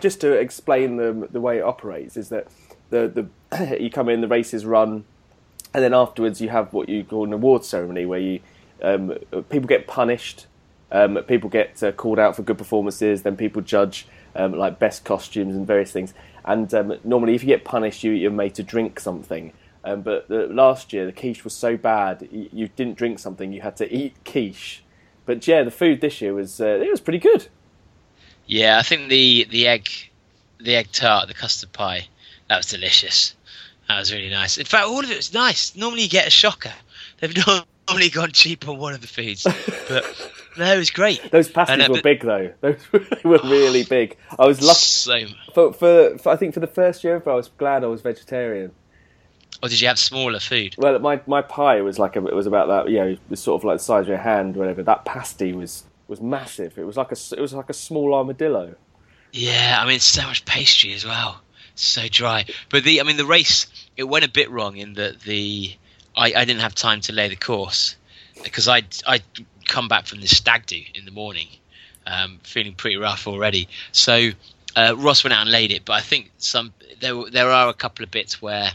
[0.00, 2.48] just to explain the the way it operates is that
[2.90, 5.04] the the you come in, the races run,
[5.72, 8.40] and then afterwards you have what you call an award ceremony where you
[8.82, 9.14] um,
[9.50, 10.46] people get punished,
[10.90, 15.04] um, people get uh, called out for good performances, then people judge um, like best
[15.04, 16.12] costumes and various things.
[16.44, 19.52] And um, normally, if you get punished, you, you're made to drink something.
[19.82, 23.52] Um, but the, last year, the quiche was so bad, you, you didn't drink something;
[23.52, 24.82] you had to eat quiche.
[25.26, 27.48] But yeah, the food this year was uh, it was pretty good.
[28.46, 29.88] Yeah, I think the the egg
[30.60, 32.08] the egg tart, the custard pie,
[32.48, 33.34] that was delicious.
[33.88, 34.56] That was really nice.
[34.56, 35.76] In fact, all of it was nice.
[35.76, 36.72] Normally, you get a shocker.
[37.20, 37.34] They've
[37.88, 39.46] normally gone cheap on one of the foods,
[39.88, 40.04] but
[40.58, 41.30] no, it was great.
[41.30, 42.76] Those pasties And, uh, were big though; those
[43.24, 44.16] were really big.
[44.38, 45.18] I was lucky So,
[45.52, 48.72] for, for, for I think for the first year, I was glad I was vegetarian.
[49.62, 50.74] or did you have smaller food?
[50.78, 52.90] Well, my my pie was like a, it was about that.
[52.90, 54.82] You know, it was sort of like the size of your hand, whatever.
[54.82, 56.76] That pasty was was massive.
[56.78, 58.74] It was like a it was like a small armadillo.
[59.32, 61.40] Yeah, I mean, so much pastry as well.
[61.74, 62.44] So dry.
[62.70, 65.74] But the, I mean, the race, it went a bit wrong in that the,
[66.16, 67.96] I, I didn't have time to lay the course
[68.44, 69.24] because I'd, I'd
[69.66, 71.48] come back from the stag do in the morning,
[72.06, 73.68] um, feeling pretty rough already.
[73.92, 74.30] So
[74.76, 77.74] uh, Ross went out and laid it, but I think some there there are a
[77.74, 78.72] couple of bits where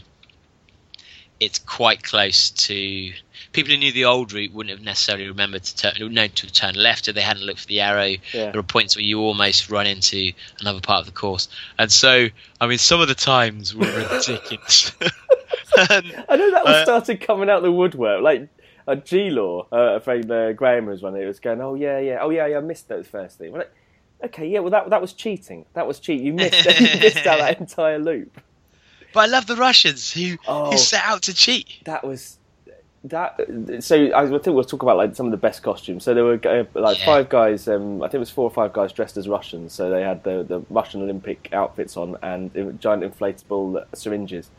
[1.38, 3.12] it's quite close to
[3.52, 6.74] people who knew the old route wouldn't have necessarily remembered to turn known to turn
[6.74, 8.14] left if they hadn't looked for the arrow.
[8.32, 8.50] Yeah.
[8.50, 12.28] There are points where you almost run into another part of the course, and so
[12.60, 14.92] I mean some of the times were ridiculous.
[15.00, 18.22] And, I know that was Uh, started coming out the woodwork.
[18.22, 18.48] Like
[18.92, 21.22] a G Law, uh, a friend uh, Graham was running.
[21.22, 22.58] It was going, oh yeah, yeah, oh yeah, yeah.
[22.58, 23.52] I missed those first thing.
[23.52, 23.72] Well, like,
[24.30, 24.60] okay, yeah.
[24.60, 25.64] Well, that that was cheating.
[25.74, 26.20] That was cheat.
[26.20, 28.40] You missed you missed out that entire loop.
[29.12, 30.70] but I love the Russians who Oh.
[30.72, 31.66] who set out to cheat.
[31.84, 32.38] That was
[33.04, 33.40] that.
[33.80, 36.04] So I think we'll talk about like some of the best costumes.
[36.04, 37.06] So there were uh, like Yeah.
[37.06, 37.66] five guys.
[37.66, 39.72] Um, I think it was four or five guys dressed as Russians.
[39.72, 44.50] So they had the the Russian Olympic outfits on and giant inflatable syringes,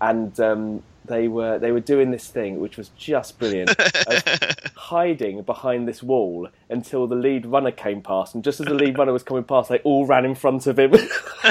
[0.00, 3.70] and um, they were they were doing this thing which was just brilliant.
[3.70, 8.74] of hiding behind this wall until the lead runner came past, and just as the
[8.74, 10.92] lead runner was coming past, they all ran in front of him.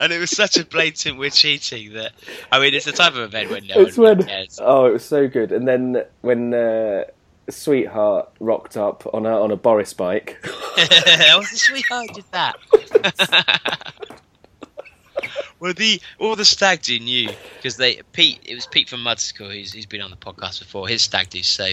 [0.00, 2.12] and it was such a blatant we're cheating that
[2.50, 4.58] I mean it's the type of event when no it's one when cares.
[4.62, 5.52] oh, it was so good.
[5.52, 7.04] And then when uh,
[7.48, 12.56] Sweetheart rocked up on a on a Boris bike, I was the sweetheart did that.
[15.58, 18.40] Well, the all the stag do knew because they Pete.
[18.44, 20.88] It was Pete from Mudsicle who's who's been on the podcast before.
[20.88, 21.72] His stag do so.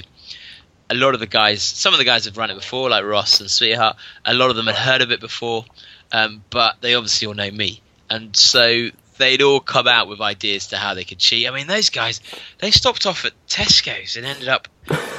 [0.90, 3.40] A lot of the guys, some of the guys have run it before, like Ross
[3.40, 3.96] and Sweetheart.
[4.26, 5.66] A lot of them had heard of it before,
[6.12, 10.68] um, but they obviously all know me, and so they'd all come out with ideas
[10.68, 11.48] to how they could cheat.
[11.48, 12.20] I mean, those guys,
[12.60, 14.68] they stopped off at Tesco's and ended up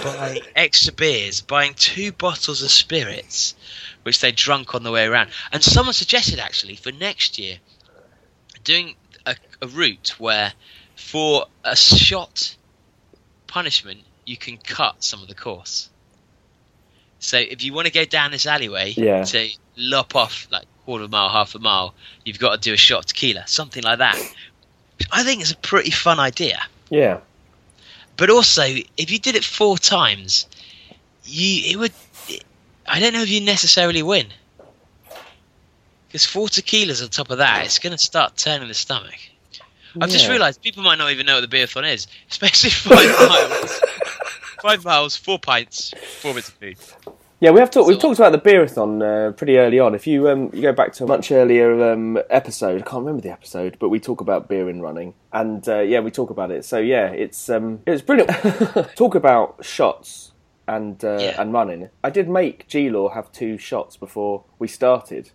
[0.02, 3.54] buying extra beers, buying two bottles of spirits,
[4.02, 5.30] which they drunk on the way around.
[5.52, 7.58] And someone suggested actually for next year
[8.64, 8.96] doing
[9.26, 10.52] a, a route where
[10.96, 12.56] for a shot
[13.46, 15.90] punishment you can cut some of the course.
[17.18, 19.24] So if you want to go down this alleyway Yeah.
[19.24, 21.94] to lop off like quarter of a mile, half a mile,
[22.24, 24.18] you've got to do a shot tequila, something like that.
[25.10, 26.58] I think it's a pretty fun idea.
[26.90, 27.20] yeah,
[28.16, 28.62] But also,
[28.96, 30.46] if you did it four times,
[31.24, 31.92] you it would.
[32.86, 34.26] I don't know if you necessarily win.
[36.14, 39.18] Because four tequilas on top of that, it's going to start turning the stomach.
[40.00, 43.80] I've just realised people might not even know what the beerathon is, especially five miles.
[44.62, 46.76] Five miles, four pints, four bits of food.
[47.40, 47.88] Yeah, we have talked.
[47.88, 49.92] We've talked about the beerathon uh, pretty early on.
[49.96, 53.20] If you um, you go back to a much earlier um, episode, I can't remember
[53.22, 56.52] the episode, but we talk about beer in running, and uh, yeah, we talk about
[56.52, 56.64] it.
[56.64, 58.30] So yeah, it's um, it's brilliant.
[58.94, 60.30] talk about shots
[60.68, 61.42] and uh, Yeah.
[61.42, 61.90] and running.
[62.04, 65.32] I did make G Law have two shots before we started.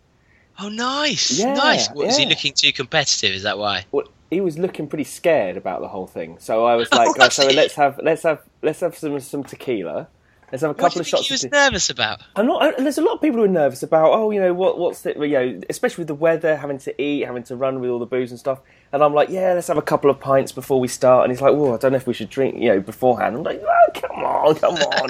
[0.62, 1.88] Oh, nice, Yeah, nice.
[1.90, 3.32] What, Was he looking too competitive?
[3.32, 3.86] Is that why?
[3.92, 6.38] Well, he was looking pretty scared about the whole thing.
[6.40, 10.08] So I was like, "Oh, so let's have let's have let's have some some tequila,
[10.52, 11.28] Let's have a couple of shots.
[11.28, 12.22] he was nervous about?
[12.36, 12.62] I'm not.
[12.62, 14.12] I, there's a lot of people who are nervous about.
[14.12, 14.80] Oh, you know what?
[14.80, 15.14] What's the?
[15.16, 18.08] You know, especially with the weather, having to eat, having to run with all the
[18.08, 18.60] booze and stuff.
[18.92, 21.24] And I'm like, yeah, let's have a couple of pints before we start.
[21.24, 23.36] And he's like, well, I don't know if we should drink, you know, beforehand.
[23.36, 25.10] I'm like, oh, come on, come on.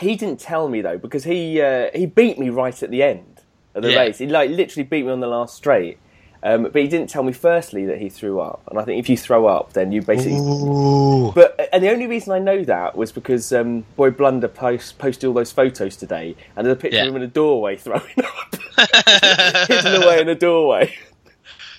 [0.00, 3.31] he didn't tell me though because he uh, he beat me right at the end
[3.74, 4.00] of the Yeah.
[4.00, 4.18] race.
[4.18, 5.98] He like literally beat me on the last straight.
[6.44, 8.62] Um, but he didn't tell me firstly that he threw up.
[8.68, 11.30] And I think if you throw up, then you basically Ooh.
[11.32, 15.28] but and the only reason I know that was because um, Boy Blunder post, posted
[15.28, 17.02] all those photos today, and there's a picture Yeah.
[17.04, 18.56] of him in a doorway throwing up,
[19.68, 20.92] hidden away in a doorway.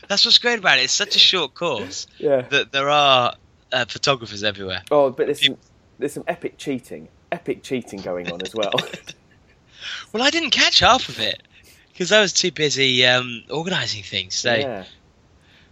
[0.08, 0.84] That's what's great about it.
[0.84, 2.44] It's such a short course Yeah.
[2.44, 3.36] that there are
[3.74, 4.84] uh, photographers everywhere.
[4.92, 5.58] Oh, but there's some,
[6.00, 8.72] there's some epic cheating, epic cheating going on as well.
[10.14, 11.44] Well, I didn't catch half of it
[11.94, 14.36] because I was too busy um, organising things.
[14.36, 14.86] So, yeah.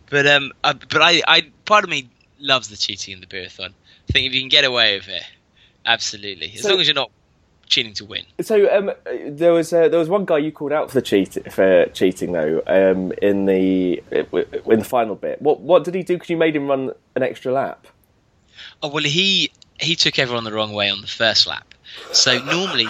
[0.09, 2.09] but um, I, but I, I, part of me
[2.39, 3.73] loves the cheating in the beerathon.
[4.09, 5.23] I think if you can get away with it,
[5.85, 7.11] absolutely, as So- long as you're not
[7.67, 8.23] cheating to win.
[8.41, 8.91] So um,
[9.25, 12.33] there was uh, there was one guy you called out for the cheat for cheating
[12.33, 15.41] though um, in the in the final bit.
[15.41, 16.15] What what did he do?
[16.15, 17.87] Because you made him run an extra lap.
[18.83, 21.73] Oh well, he he took everyone the wrong way on the first lap.
[22.11, 22.87] So normally,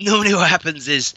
[0.00, 1.14] normally what happens is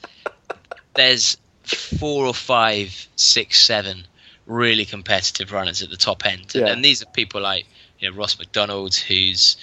[0.95, 4.05] there's four or five, six, seven
[4.45, 6.67] really competitive runners at the top end, and, Yeah.
[6.73, 7.65] and these are people like
[7.99, 9.57] you know Ross McDonald, who's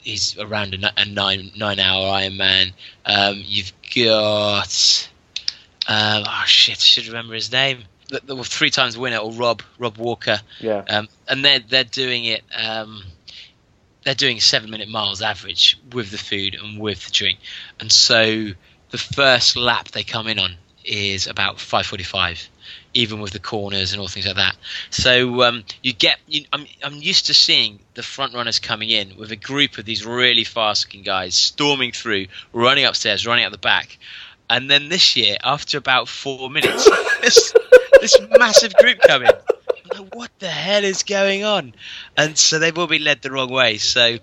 [0.00, 2.72] he's around a, a nine nine hour Ironman.
[3.06, 5.08] Um, you've got
[5.88, 7.84] um, oh shit, I should remember his name.
[8.08, 10.38] The, the three times winner, or Rob Rob Walker.
[10.60, 10.84] Yeah.
[10.88, 12.42] Um, and they're they're doing it.
[12.56, 13.04] Um,
[14.04, 17.38] they're doing seven minute miles average with the food and with the drink,
[17.78, 18.48] and so
[18.92, 22.48] the first lap they come in on is about five forty five,
[22.94, 24.54] even with the corners and all things like that.
[24.90, 26.18] So um, you get.
[26.28, 29.84] You, I'm I'm used to seeing the front runners coming in with a group of
[29.84, 33.98] these really fast looking guys storming through, running upstairs, running out the back.
[34.50, 36.84] And then this year, after about four minutes,
[37.22, 37.54] this,
[38.02, 39.30] this massive group coming.
[39.90, 41.72] like, what the hell is going on?
[42.18, 43.78] And so they've all been led the wrong way.
[43.78, 44.18] So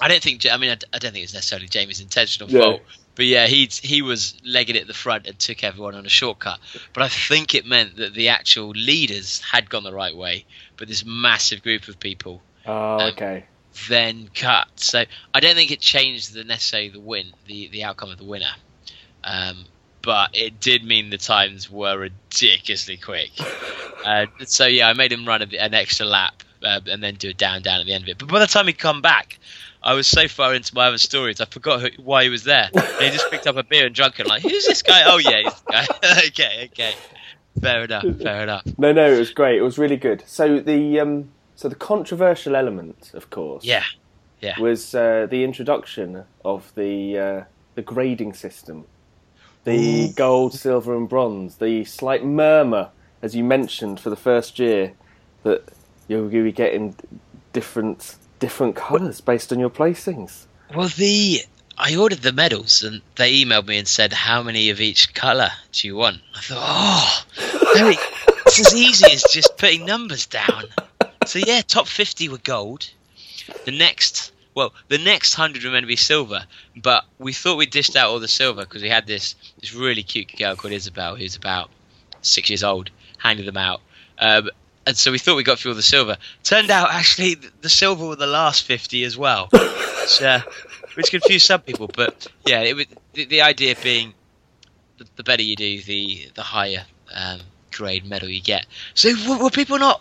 [0.00, 0.46] I don't think.
[0.50, 2.78] I mean, I, don't think it's necessarily Jamie's intentional Yeah.
[3.16, 6.08] But yeah, he he was legging it at the front and took everyone on a
[6.08, 6.58] shortcut.
[6.92, 10.44] But I think it meant that the actual leaders had gone the right way,
[10.76, 13.44] but this massive group of people Oh, Um, okay.
[13.88, 14.68] then cut.
[14.76, 18.24] So I don't think it changed the necessarily the win, the the outcome of the
[18.24, 18.52] winner.
[19.22, 19.64] Um,
[20.02, 23.30] but it did mean the times were ridiculously quick.
[24.04, 27.30] Uh, so yeah, I made him run a, an extra lap uh, and then do
[27.30, 28.18] a down down at the end of it.
[28.18, 29.38] But by the time he'd come back,
[29.84, 32.70] I was so far into my other stories, I forgot who, why he was there.
[32.74, 34.26] And he just picked up a beer and drunk it.
[34.26, 35.02] Like, who's this guy?
[35.04, 35.86] Oh yeah, he's guy.
[36.28, 36.94] okay, okay,
[37.60, 38.62] fair enough, fair enough.
[38.78, 39.58] No, no, it was great.
[39.58, 40.24] It was really good.
[40.26, 43.84] So the um, so the controversial element, of course, Yeah,
[44.40, 48.86] yeah, was uh, the introduction of the uh, the grading system,
[49.64, 51.56] the gold, silver, and bronze.
[51.56, 52.88] The slight murmur,
[53.20, 54.94] as you mentioned, for the first year,
[55.42, 55.68] that
[56.08, 56.96] you'll be getting
[57.52, 60.44] different different colours based on your placings.
[60.74, 61.42] Well, the
[61.76, 65.50] I ordered the medals and they emailed me and said, "How many of each color
[65.72, 67.96] do you want?" I thought, "Oh,
[68.46, 70.64] it's as easy as just putting numbers down."
[71.26, 72.88] So yeah, top fifty were gold.
[73.64, 76.44] The next, well, the next hundred were meant to be silver,
[76.76, 80.02] but we thought we dished out all the silver because we had this this really
[80.02, 81.70] cute girl called Isabel who's about
[82.22, 83.80] six years old, handed them out.
[84.18, 84.50] Um,
[84.86, 86.16] and so we thought we got through all the silver.
[86.42, 89.48] Turned out, actually, the silver were the last 50 as well.
[89.52, 90.40] which, uh,
[90.94, 91.88] which confused some people.
[91.94, 94.14] But yeah, it was, the, the idea being
[94.98, 97.40] the, the better you do, the the higher um,
[97.72, 98.66] grade medal you get.
[98.94, 100.00] So w- were people not.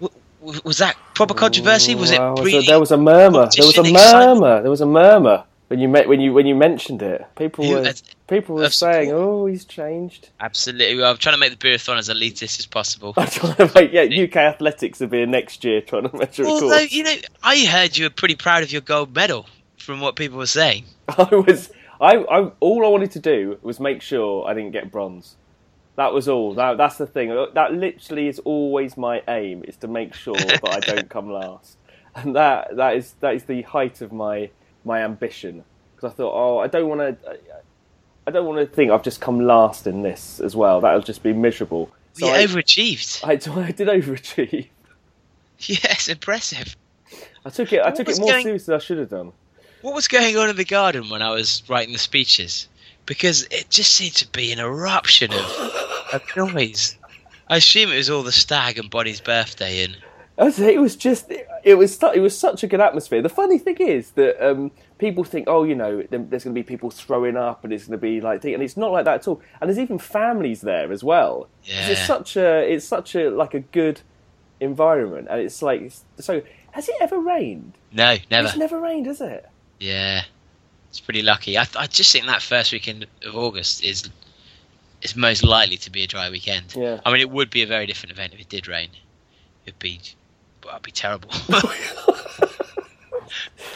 [0.00, 1.94] w- w- Was that proper controversy?
[1.94, 3.48] Was it so there was a murmur.
[3.54, 4.40] There was a excitement?
[4.40, 4.62] murmur.
[4.62, 7.24] There was a murmur when you met when you when you mentioned it.
[7.34, 7.92] People were uh,
[8.28, 10.98] people were saying, "Oh, he's changed." Absolutely.
[10.98, 13.14] Well, I'm trying to make the beerathon as elitist as possible.
[13.16, 16.80] I'm trying to make, yeah, UK athletics will be next year trying to measure Although,
[16.80, 19.46] you know, I heard you were pretty proud of your gold medal
[19.78, 20.84] from what people were saying.
[21.08, 24.92] I was, I, I, all I wanted to do was make sure I didn't get
[24.92, 25.36] bronze.
[25.96, 26.52] That was all.
[26.52, 27.30] That, that's the thing.
[27.54, 31.78] That literally is always my aim: is to make sure that I don't come last.
[32.14, 34.50] And that, that is, that is the height of my,
[34.84, 35.64] my ambition.
[35.96, 37.38] Because I thought, oh, I don't want to,
[38.26, 40.80] I don't want to think I've just come last in this as well.
[40.80, 41.90] That'll just be miserable.
[42.14, 43.24] So you I, overachieved.
[43.24, 44.68] I, I did overachieve.
[45.58, 46.76] Yes, impressive.
[47.44, 47.80] I took it.
[47.80, 49.32] I What took it more going- seriously than I should have done.
[49.82, 52.68] What was going on in the garden when I was writing the speeches?
[53.04, 55.40] Because it just seemed to be an eruption of,
[56.12, 56.96] of noise.
[57.48, 59.96] I assume it was all the stag and Bonnie's birthday and
[60.38, 63.22] I was, it was just it was it was such a good atmosphere.
[63.22, 66.62] The funny thing is that um, people think, oh, you know, there's going to be
[66.62, 69.28] people throwing up, and it's going to be like, and it's not like that at
[69.28, 69.40] all.
[69.60, 71.48] And there's even families there as well.
[71.66, 74.00] 'Cause It's such a it's such a like a good
[74.60, 76.42] environment, and it's like so.
[76.72, 77.74] Has it ever rained?
[77.92, 78.48] No, never.
[78.48, 79.46] It's never rained, has it?
[79.78, 80.22] Yeah,
[80.88, 81.58] it's pretty lucky.
[81.58, 84.08] I, I just think that first weekend of August is
[85.02, 86.74] is most likely to be a dry weekend.
[86.76, 87.00] Yeah.
[87.04, 88.88] I mean, it would be a very different event if it did rain.
[89.66, 90.00] It'd be,
[90.64, 91.30] well, it'd be terrible.
[91.48, 91.64] but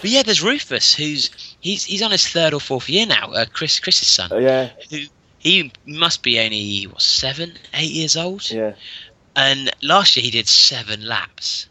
[0.03, 1.31] yeah, there's Rufus, who's
[1.61, 3.31] he's he's on his third or fourth year now.
[3.33, 4.99] Uh, Chris Chris's son, Oh, yeah, who
[5.39, 8.51] he must be only what seven, eight years old.
[8.51, 8.75] yeah.
[9.35, 11.69] And last year he did seven laps,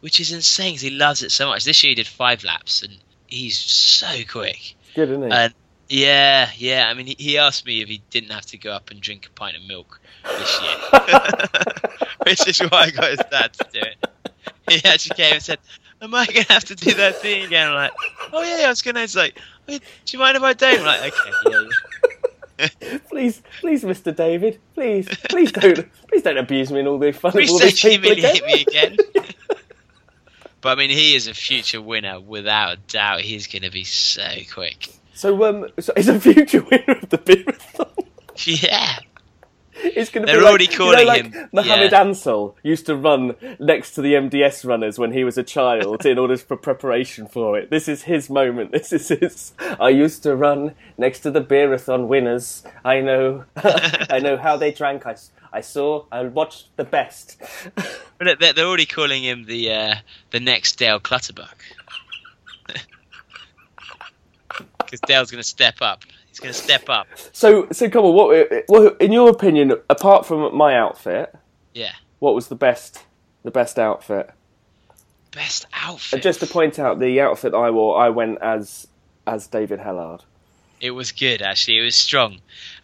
[0.00, 1.64] which is insane 'cause he loves it so much.
[1.64, 4.74] This year he did five laps, and he's so quick.
[4.94, 5.32] Good, isn't it?
[5.32, 5.54] And
[5.88, 6.86] yeah, yeah.
[6.88, 9.26] I mean, he, he asked me if he didn't have to go up and drink
[9.26, 13.80] a pint of milk this year, which is why I got his dad to do
[13.80, 13.96] it.
[14.70, 15.58] He actually came and said,
[16.00, 17.92] "Am I to have to do that thing again?" I'm like,
[18.32, 19.38] "Oh yeah, yeah, I was to." It's like,
[19.68, 21.68] "Oh, "Do you mind if I don't?" I'm like, "Okay." Yeah, yeah.
[23.08, 24.14] please, please, Mr.
[24.14, 27.76] David, please, please don't, please don't abuse me in all the fun Please all don't
[27.76, 28.96] humiliate me again.
[30.60, 33.20] but I mean, he is a future winner without a doubt.
[33.20, 34.88] He's going to be so quick.
[35.14, 37.88] So, um, so is a future winner of the Beerathon.
[38.44, 38.98] Yeah.
[39.84, 42.00] It's going to They're be like, already you know, like him- Mohammed yeah.
[42.00, 46.18] Ansel used to run next to the MDS runners when he was a child in
[46.18, 47.70] order for preparation for it.
[47.70, 48.72] This is his moment.
[48.72, 49.52] This is his.
[49.58, 52.62] I used to run next to the Beerathon winners.
[52.84, 53.44] I know.
[53.56, 55.06] I know how they drank.
[55.06, 55.16] I,
[55.52, 56.04] I saw.
[56.12, 57.40] I watched the best.
[58.18, 59.94] But they're, they're already calling him the uh,
[60.30, 61.56] the next Dale Clutterbuck.
[64.78, 66.04] Because Dale's going to step up.
[66.32, 67.06] He's going to step up.
[67.32, 68.14] So, so come on.
[68.14, 71.34] What, what, in your opinion, apart from my outfit,
[71.74, 71.92] Yeah.
[72.20, 73.04] what was the best,
[73.42, 74.30] the best outfit?
[75.30, 76.22] Best And outfit.
[76.22, 78.86] just to point out, the outfit I wore, I went as
[79.26, 80.20] as David Hellard.
[80.80, 81.78] It was good, actually.
[81.78, 82.32] It was strong.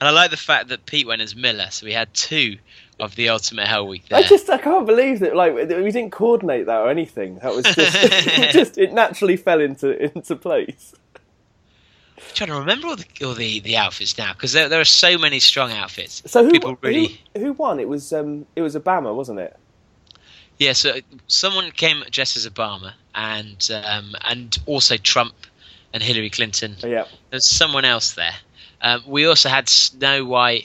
[0.00, 2.56] And I like the fact that Pete went as Miller, so we had two
[3.00, 4.18] of the Ultimate Hell Week there.
[4.18, 7.38] I just I can't believe that like we didn't coordinate that or anything.
[7.40, 10.94] That was just it just it naturally fell into into place.
[12.18, 14.84] I'm trying to remember all the, all the, the outfits now, because there, there are
[14.84, 16.22] so many strong outfits.
[16.26, 17.20] So who People really.
[17.36, 17.80] who, who won?
[17.80, 19.56] It was um it was Obama, wasn't it?
[20.58, 20.96] Yeah, so
[21.28, 25.34] someone came dressed as Obama, and um, and also Trump
[25.94, 26.76] and Hillary Clinton.
[26.82, 27.04] Oh, yeah.
[27.30, 28.34] There's someone else there.
[28.82, 30.64] Um, we also had Snow White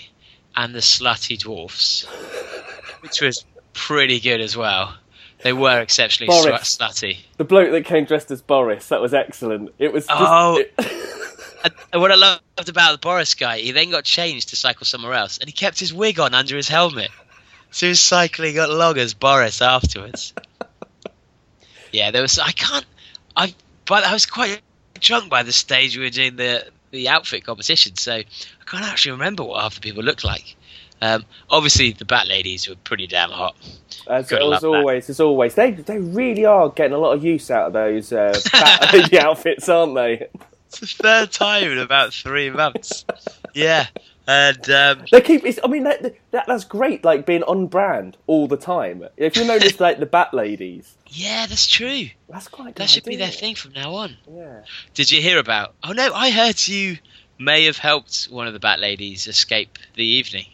[0.56, 2.04] and the Slutty Dwarfs,
[3.01, 4.95] which was pretty good as well.
[5.43, 6.78] They were exceptionally Boris.
[6.78, 7.18] slutty.
[7.38, 9.74] The bloke that came dressed as Boris, that was excellent.
[9.78, 10.58] It was just, Oh.
[10.60, 10.74] it-
[11.64, 15.14] And what I loved about the Boris guy, he then got changed to cycle somewhere
[15.14, 17.09] else, and he kept his wig on under his helmet.
[17.72, 20.34] So he was cycling along as Boris afterwards.
[21.91, 22.38] yeah, there was.
[22.38, 22.86] I can't.
[23.36, 23.53] I
[23.86, 24.61] but I was quite
[24.99, 28.26] drunk by the stage we were doing the the outfit competition, so I
[28.66, 30.55] can't actually remember what half the people looked like.
[31.01, 33.55] Um, obviously, the Bat Ladies were pretty damn hot.
[34.07, 34.64] as, as that.
[34.64, 38.14] always, as always, they they really are getting a lot of use out of those
[38.14, 40.28] uh, bat- outfits, aren't they?
[40.82, 43.05] It's the third time in about three months.
[43.53, 43.86] Yeah,
[44.28, 45.45] and um, They keep.
[45.45, 47.03] It's, I mean, that, that that's great.
[47.03, 49.05] Like being on brand all the time.
[49.17, 52.07] If you notice, like the Bat Ladies, yeah, that's true.
[52.30, 52.76] that's quite.
[52.76, 54.17] good That should be their thing from now on.
[54.30, 54.61] Yeah.
[54.93, 55.74] Did you hear about?
[55.84, 56.97] Oh no, I heard you
[57.38, 60.45] may have helped one of the Bat Ladies escape the evening.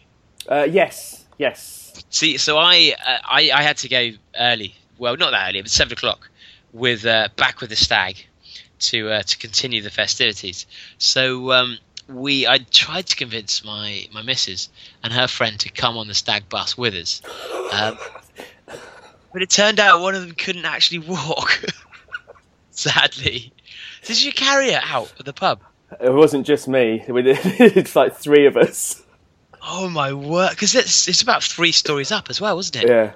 [0.48, 1.24] Uh, yes.
[1.38, 2.04] Yes.
[2.10, 4.74] See, so I, uh, I I had to go early.
[4.98, 6.28] Well, not that early, but seven o'clock,
[6.72, 8.26] with uh, back with the stag
[8.80, 10.66] to uh, to continue the festivities.
[10.98, 11.78] So um,
[12.08, 14.68] we, I tried to convince my my missus
[15.02, 17.22] and her friend to come on the stag bus with us,
[17.72, 17.98] um,
[19.32, 21.62] but it turned out one of them couldn't actually walk.
[22.70, 23.52] Sadly,
[24.04, 25.60] did you carry her out of the pub?
[26.00, 27.04] It wasn't just me.
[27.08, 29.02] We did- It's like three of us.
[29.62, 30.50] Oh my word!
[30.50, 32.88] Because it's it's about three stories up as well, wasn't it?
[32.88, 33.12] Yeah.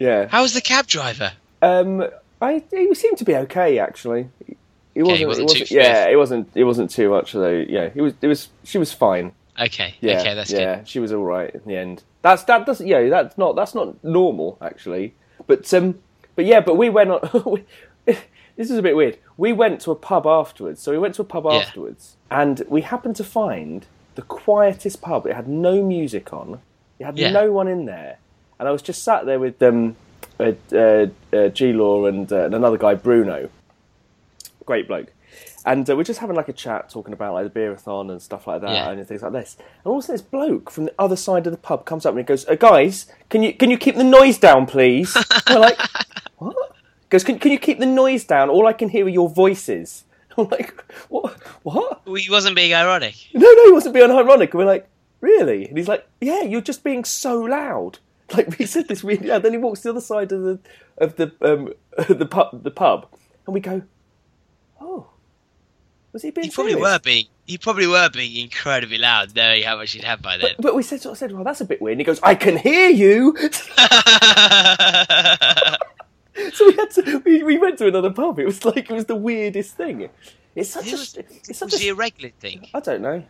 [0.00, 0.26] Yeah.
[0.26, 1.32] How was the cab driver?
[1.62, 2.04] Um,
[2.42, 4.28] I he seemed to be okay actually.
[4.94, 5.18] He wasn't.
[5.18, 6.48] he wasn't it wasn't yeah, it wasn't.
[6.54, 7.64] It wasn't too much though.
[7.68, 8.14] Yeah, he was.
[8.22, 8.48] It was.
[8.62, 9.32] She was fine.
[9.60, 10.20] Okay, Yeah.
[10.20, 10.88] okay, that's yeah, good.
[10.88, 12.02] she was all right in the end.
[12.22, 12.86] That's that doesn't.
[12.86, 13.54] Yeah, that's not.
[13.56, 15.14] That's not normal actually.
[15.46, 15.98] But um.
[16.36, 16.60] But yeah.
[16.60, 17.64] But we went on.
[18.06, 19.18] this is a bit weird.
[19.36, 20.80] We went to a pub afterwards.
[20.80, 21.54] So we went to a pub Yeah.
[21.58, 25.26] afterwards, and we happened to find the quietest pub.
[25.26, 26.60] It had no music on.
[27.00, 27.30] It had Yeah.
[27.32, 28.18] no one in there,
[28.60, 29.96] and I was just sat there with um,
[30.38, 33.48] uh, uh, uh, G Law and, uh, and another guy, Bruno.
[34.66, 35.12] Great bloke.
[35.66, 38.46] And uh, we're just having like a chat, talking about like the beerathon and stuff
[38.46, 38.90] like that, Yeah.
[38.90, 39.56] and things like this.
[39.58, 42.04] And all of a sudden, this bloke from the other side of the pub comes
[42.06, 45.16] up and he goes, uh, "Guys, can you can you keep the noise down, please?"
[45.50, 45.78] we're like,
[46.38, 46.54] "What?"
[47.00, 48.50] He goes, can, "Can you keep the noise down?
[48.50, 50.04] All I can hear are your voices."
[50.38, 50.74] I'm like,
[51.08, 51.32] "What?
[51.62, 53.14] What?" Well, he wasn't being ironic.
[53.32, 54.52] No, no, he wasn't being ironic.
[54.52, 54.86] And we're like,
[55.20, 57.98] "Really?" And he's like, "Yeah, you're just being so loud."
[58.34, 59.42] Like we said this really loud.
[59.42, 60.58] Then he walks to the other side of the
[60.98, 61.72] of the um
[62.08, 63.06] the pub the pub,
[63.46, 63.82] and we go,
[64.80, 65.08] "Oh."
[66.12, 66.88] Was he being He probably serious?
[66.92, 67.26] were being.
[67.46, 70.52] He probably were being incredibly loud, knowing how much he'd had by then.
[70.60, 71.94] But we said, sort of said, well, that's a bit weird.
[71.94, 73.36] And he goes, I can hear you.
[76.52, 78.38] so we had to, we, we went to another pub.
[78.38, 80.08] It was like, it was the weirdest thing.
[80.54, 82.68] It's such It a, was- it's such Was he a, a regular thing?
[82.72, 83.24] I don't know.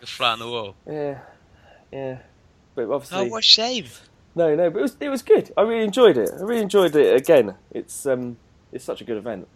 [0.00, 0.74] The fly on the wall.
[0.86, 1.20] Yeah,
[1.92, 2.18] yeah.
[2.74, 3.86] But Oh, obviously, what a shame.
[4.34, 4.70] no, no.
[4.70, 5.52] But it was, it was good.
[5.56, 6.30] I really enjoyed it.
[6.36, 7.54] I really enjoyed it again.
[7.70, 8.36] It's, um,
[8.72, 9.46] it's such a good event.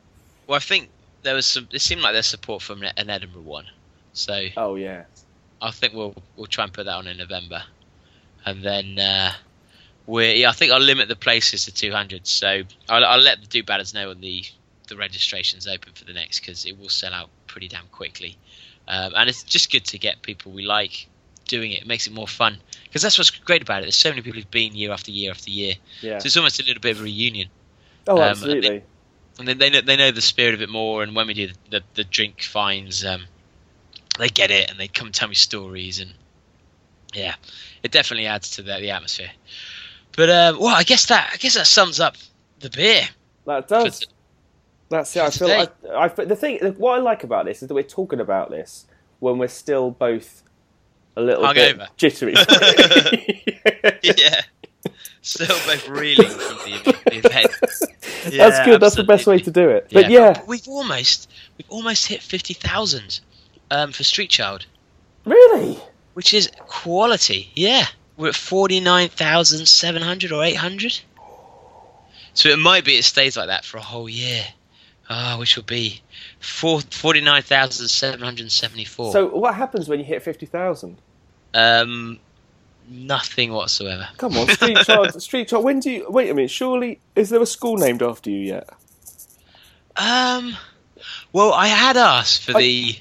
[0.46, 0.88] Well, I think
[1.26, 1.68] there was some.
[1.72, 3.66] It seemed like there's support from an Edinburgh one,
[4.12, 5.04] so Oh yeah,
[5.60, 7.64] I think we'll we'll try and put that on in November,
[8.46, 9.32] and then uh,
[10.06, 10.34] we.
[10.34, 12.26] Yeah, I think I'll limit the places to 200.
[12.26, 14.44] So I'll, I'll let the do batters know when the
[14.88, 18.36] the registration's open for the next because it will sell out pretty damn quickly,
[18.86, 21.08] um, and it's just good to get people we like
[21.48, 21.82] doing it.
[21.82, 23.86] It makes it more fun because that's what's great about it.
[23.86, 26.18] There's so many people who've been year after year after year, yeah.
[26.20, 27.48] so it's almost a little bit of a reunion.
[28.06, 28.84] Oh, um, absolutely.
[29.38, 31.02] And then they know they know the spirit of it more.
[31.02, 33.24] And when we do the the, the drink finds, um,
[34.18, 36.12] they get it and they come tell me stories, and
[37.14, 37.34] yeah,
[37.82, 39.30] it definitely adds to the, the atmosphere.
[40.16, 42.16] But um, well, I guess that I guess that sums up
[42.60, 43.02] the beer.
[43.46, 44.00] That does.
[44.00, 44.06] t-
[44.88, 45.22] That's it.
[45.22, 45.48] I feel.
[45.48, 45.68] today.
[45.90, 48.86] I, I, the thing, what I like about this is that we're talking about this
[49.20, 50.42] when we're still both
[51.16, 51.78] a little Hungover.
[51.78, 52.34] bit jittery.
[54.02, 54.42] yeah,
[55.26, 57.50] still both reeling from the, the event.
[57.60, 57.82] That's
[58.34, 58.80] Yeah, good.
[58.80, 59.88] That's the best way to do it.
[59.92, 63.20] But yeah, we've almost we've almost hit fifty thousand
[63.70, 64.66] um, for Street Child.
[65.24, 65.78] really.
[66.14, 67.50] which is quality.
[67.54, 67.84] Yeah,
[68.16, 70.98] we're at forty nine thousand seven hundred or eight hundred.
[72.34, 74.44] So it might be it stays like that for a whole year,
[75.08, 76.02] ah, which will be
[76.38, 79.12] four, 49,774.
[79.12, 80.98] So what happens when you hit fifty thousand?
[81.54, 82.18] um,
[82.88, 84.08] nothing whatsoever.
[84.16, 85.22] Come on, Street Child.
[85.22, 85.64] Street Child.
[85.64, 86.50] When do you wait a minute?
[86.50, 88.68] Surely, is there a school named after you yet?
[89.96, 90.56] Um,
[91.32, 92.96] well, I had asked for I- the,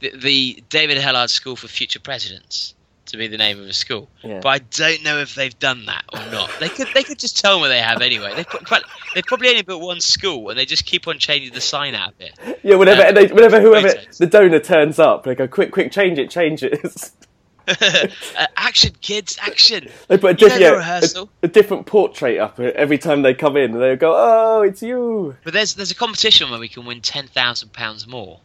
[0.00, 2.74] the the David Hellard School for Future Presidents
[3.06, 4.38] to be the name of a school, Yeah.
[4.40, 6.48] but I don't know if they've done that or not.
[6.60, 8.32] They could they could just tell me they have anyway.
[8.36, 8.84] They put,
[9.16, 12.10] they probably only built one school and they just keep on changing the sign out
[12.12, 12.58] of it.
[12.62, 14.18] Yeah, whenever Um, they, whenever whoever photos.
[14.18, 16.78] the donor turns up, they go quick, quick, change it, change it.
[18.38, 19.88] uh, action, kids, action!
[20.08, 23.72] they put a, diff- yeah, a, a different portrait up every time they come in,
[23.72, 27.00] and they go, "Oh, it's you." But there's there's a competition where we can win
[27.00, 28.40] ten thousand pounds more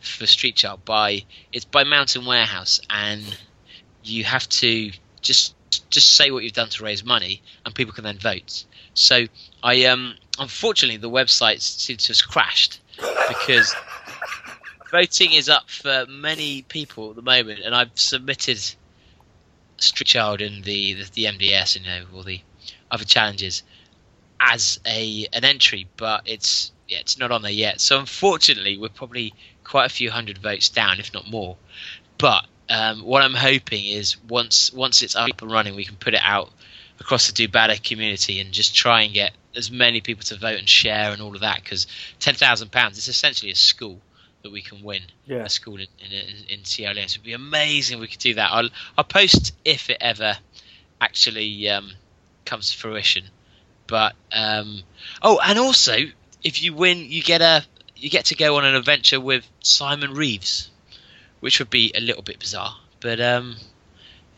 [0.00, 3.22] for Street Child by it's by Mountain Warehouse, and
[4.04, 4.90] you have to
[5.20, 5.54] just
[5.90, 8.64] just say what you've done to raise money, and people can then vote.
[8.94, 9.26] So
[9.62, 12.80] I um unfortunately the website seems to have crashed
[13.28, 13.74] because
[14.90, 18.58] voting is up for many people at the moment, and I've submitted
[19.78, 22.40] Street Child and the the, the MDS, and you know, all the
[22.90, 23.62] other challenges
[24.40, 27.80] as a an entry, but it's yeah, it's not on there yet.
[27.80, 29.34] So unfortunately, we're probably
[29.64, 31.56] quite a few hundred votes down, if not more.
[32.18, 36.14] But um, what I'm hoping is once once it's up and running, we can put
[36.14, 36.50] it out
[37.00, 40.68] across the Better community and just try and get as many people to vote and
[40.68, 41.62] share and all of that.
[41.62, 41.86] Because
[42.20, 44.00] ten thousand pounds is essentially a school
[44.46, 45.44] that we can win Yeah.
[45.44, 47.06] a school in, in, in Sierra Leone.
[47.06, 48.50] It'd be amazing if we could do that.
[48.52, 50.36] I'll I'll post if it ever
[51.00, 51.90] actually um,
[52.44, 53.24] comes to fruition.
[53.88, 54.82] But um,
[55.20, 55.96] oh, and also
[56.42, 57.64] if you win, you get a
[57.96, 60.70] you get to go on an adventure with Simon Reeves,
[61.40, 62.76] which would be a little bit bizarre.
[63.00, 63.56] But um,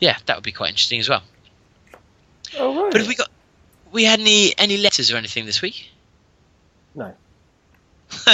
[0.00, 1.22] yeah, that would be quite interesting as well.
[2.58, 2.92] Oh right.
[2.92, 3.30] But have we got
[3.92, 5.90] we had any any letters or anything this week?
[6.94, 7.12] No.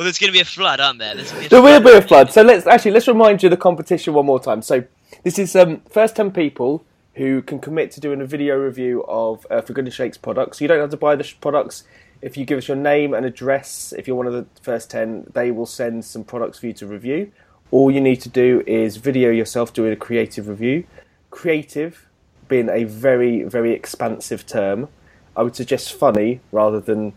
[0.00, 1.14] well, there's going to be a flood, aren't there?
[1.14, 2.32] There's gonna be a There will be a flood.
[2.32, 4.62] So let's actually let's remind you of the competition one more time.
[4.62, 4.84] So
[5.24, 6.86] this is um, first ten people
[7.16, 10.58] who can commit to doing a video review of uh, For Goodness Shakes products.
[10.58, 11.84] You don't have to buy the sh- products.
[12.22, 15.26] If you give us your name and address, if you're one of the first ten,
[15.34, 17.30] they will send some products for you to review.
[17.70, 20.84] All you need to do is video yourself doing a creative review.
[21.30, 22.08] Creative
[22.48, 24.88] being a very very expansive term.
[25.36, 27.12] I would suggest funny rather than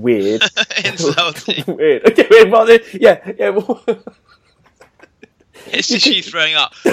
[0.00, 0.42] weird.
[0.84, 1.64] Insulting.
[1.76, 2.08] weird.
[2.10, 3.48] Okay, weird, rather, yeah, yeah.
[3.50, 3.84] well-
[5.66, 6.72] It's just you throwing up.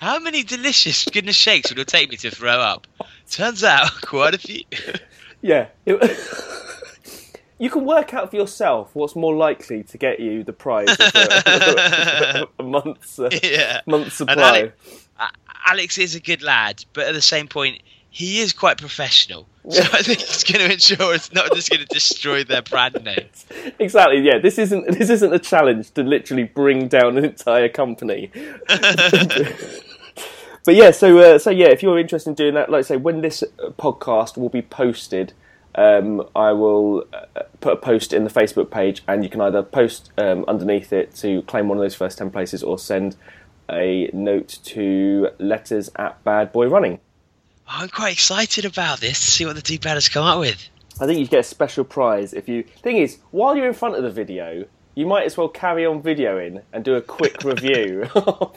[0.00, 2.86] How many delicious goodness shakes would it take me to throw up?
[3.30, 4.64] Turns out, quite a few.
[5.40, 5.68] Yeah.
[5.86, 10.98] You can work out for yourself what's more likely to get you the prize of
[11.14, 13.80] a, a month's, uh, yeah.
[13.86, 14.58] month's supply.
[14.58, 14.72] Ale-
[15.20, 15.30] A-
[15.70, 17.80] Alex is a good lad, but at the same point,
[18.12, 19.48] he is quite professional.
[19.70, 23.04] So I think he's going to ensure it's not just going to destroy their brand
[23.04, 23.26] name.
[23.78, 24.18] Exactly.
[24.18, 24.38] Yeah.
[24.38, 28.32] This isn't this isn't a challenge to literally bring down an entire company.
[28.66, 29.54] but
[30.74, 30.90] yeah.
[30.90, 31.68] So uh, so yeah.
[31.68, 34.62] If you're interested in doing that, like I say, when this uh, podcast will be
[34.62, 35.32] posted,
[35.76, 39.62] um, I will uh, put a post in the Facebook page, and you can either
[39.62, 43.14] post um, underneath it to claim one of those first ten places, or send
[43.70, 46.98] a note to letters at Bad Boy Running.
[47.74, 50.68] I'm quite excited about this to see what the two batters come up with.
[51.00, 52.64] I think you get a special prize if you.
[52.82, 56.02] Thing is, while you're in front of the video, you might as well carry on
[56.02, 58.56] videoing and do a quick review of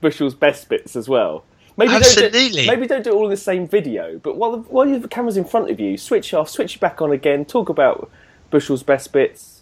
[0.00, 1.44] Bushell's best bits as well.
[1.76, 2.62] Maybe Don't Absolutely.
[2.62, 5.08] do, maybe don't do it all in the same video, but while the, while the
[5.08, 8.08] camera's in front of you, switch off, switch it back on again, talk about
[8.50, 9.53] Bushell's best bits.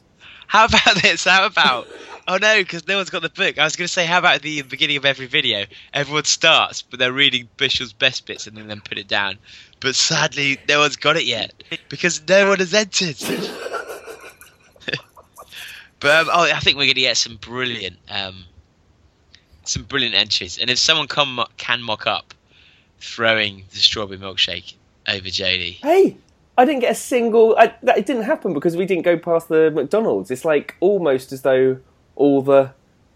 [0.46, 1.24] How about this?
[1.24, 1.88] How about?
[2.28, 3.58] Oh no, because no one's got the book.
[3.58, 6.98] I was going to say, how about the beginning of every video, everyone starts, but
[6.98, 9.38] they're reading Bushell's best bits and then, then put it down.
[9.80, 11.52] But sadly, no one's got it yet
[11.88, 13.16] because no one has entered.
[15.98, 18.44] but um, oh, I think we're going to get some brilliant, um,
[19.64, 20.58] some brilliant entries.
[20.58, 22.34] And if someone come, can mock up
[23.00, 24.74] throwing the strawberry milkshake
[25.08, 26.16] over Jody, Hey,
[26.56, 27.56] I didn't get a single.
[27.56, 30.30] I, that it didn't happen because we didn't go past the McDonald's.
[30.30, 31.78] It's like almost as though
[32.14, 32.72] all the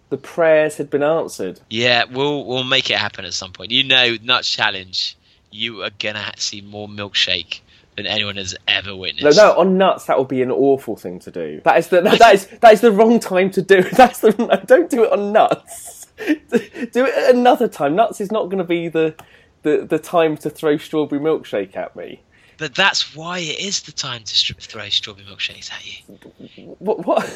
[0.09, 1.61] the prayers had been answered.
[1.69, 3.71] Yeah, we'll we'll make it happen at some point.
[3.71, 5.17] You know, Nuts Challenge,
[5.51, 7.61] you are gonna see more milkshake
[7.97, 9.37] than anyone has ever witnessed.
[9.37, 11.61] no, no, on nuts that would be an awful thing to do.
[11.65, 13.83] That is the that is that is the wrong time to do.
[13.93, 16.07] That's the no, don't do it on nuts.
[16.17, 17.97] do it another time.
[17.97, 19.15] Nuts is not going to be the,
[19.63, 22.23] the the time to throw strawberry milkshake at me.
[22.59, 27.27] But that's why it is the time to str- throw strawberry milkshakes at you, What?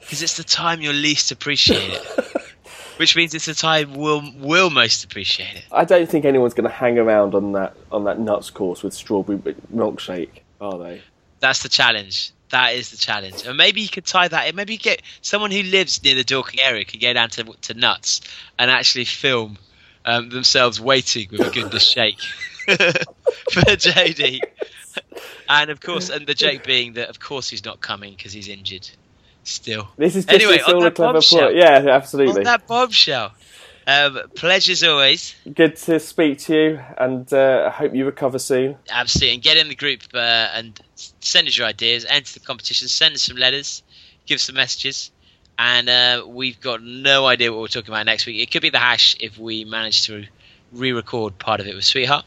[0.00, 2.02] because it's the time you'll least appreciate it.
[2.96, 5.64] Which means it's the time we'll we'll most appreciate it.
[5.70, 8.94] I don't think anyone's going to hang around on that on that nuts course with
[8.94, 9.38] strawberry
[9.74, 11.02] milkshake, are they?
[11.40, 12.32] That's the challenge.
[12.50, 13.44] That is the challenge.
[13.44, 14.56] And maybe you could tie that in.
[14.56, 18.20] Maybe get someone who lives near the Dorking area could go down to, to Nuts
[18.58, 19.58] and actually film
[20.06, 22.20] um, themselves waiting with a goodness shake
[23.52, 24.40] for JD.
[25.48, 28.48] And of course, and the joke being that of course he's not coming because he's
[28.48, 28.88] injured
[29.44, 29.88] still.
[29.96, 31.54] This is just Anyway, on all a that clever plot.
[31.54, 32.38] Yeah, absolutely.
[32.38, 33.32] On that bombshell.
[33.88, 35.36] Um, pleasures always.
[35.54, 38.76] Good to speak to you, and uh, I hope you recover soon.
[38.90, 39.34] Absolutely.
[39.34, 40.78] And get in the group uh, and
[41.20, 43.84] send us your ideas, enter the competition, send us some letters,
[44.26, 45.12] give us some messages.
[45.56, 48.42] And uh, we've got no idea what we're talking about next week.
[48.42, 50.26] It could be the hash if we manage to
[50.72, 52.24] re record part of it with Sweetheart.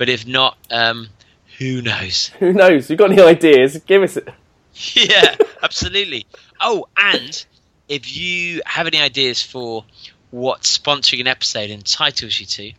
[0.00, 1.10] But if not, um,
[1.58, 2.28] who knows?
[2.38, 2.88] Who knows?
[2.88, 3.76] You got any ideas?
[3.84, 4.30] Give us it.
[4.94, 6.26] yeah, absolutely.
[6.58, 7.44] Oh, and
[7.86, 9.84] if you have any ideas for
[10.30, 12.72] what sponsoring an episode entitles you to,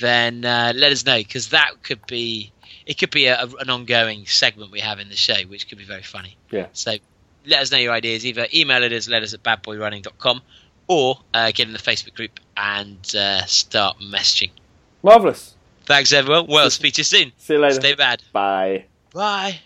[0.00, 2.50] then uh, let us know because that could be
[2.84, 5.84] it could be a, an ongoing segment we have in the show, which could be
[5.84, 6.36] very funny.
[6.50, 6.66] Yeah.
[6.72, 6.96] So
[7.46, 8.26] let us know your ideas.
[8.26, 10.42] Either email it as letters at badboyrunning.com
[10.88, 14.50] or uh, get in the Facebook group and uh, start messaging.
[15.04, 15.54] Marvelous.
[15.90, 16.46] Thanks, everyone.
[16.46, 17.32] Well, speak to you soon.
[17.36, 17.74] See you later.
[17.74, 18.22] Stay bad.
[18.32, 18.84] Bye.
[19.12, 19.58] Bye.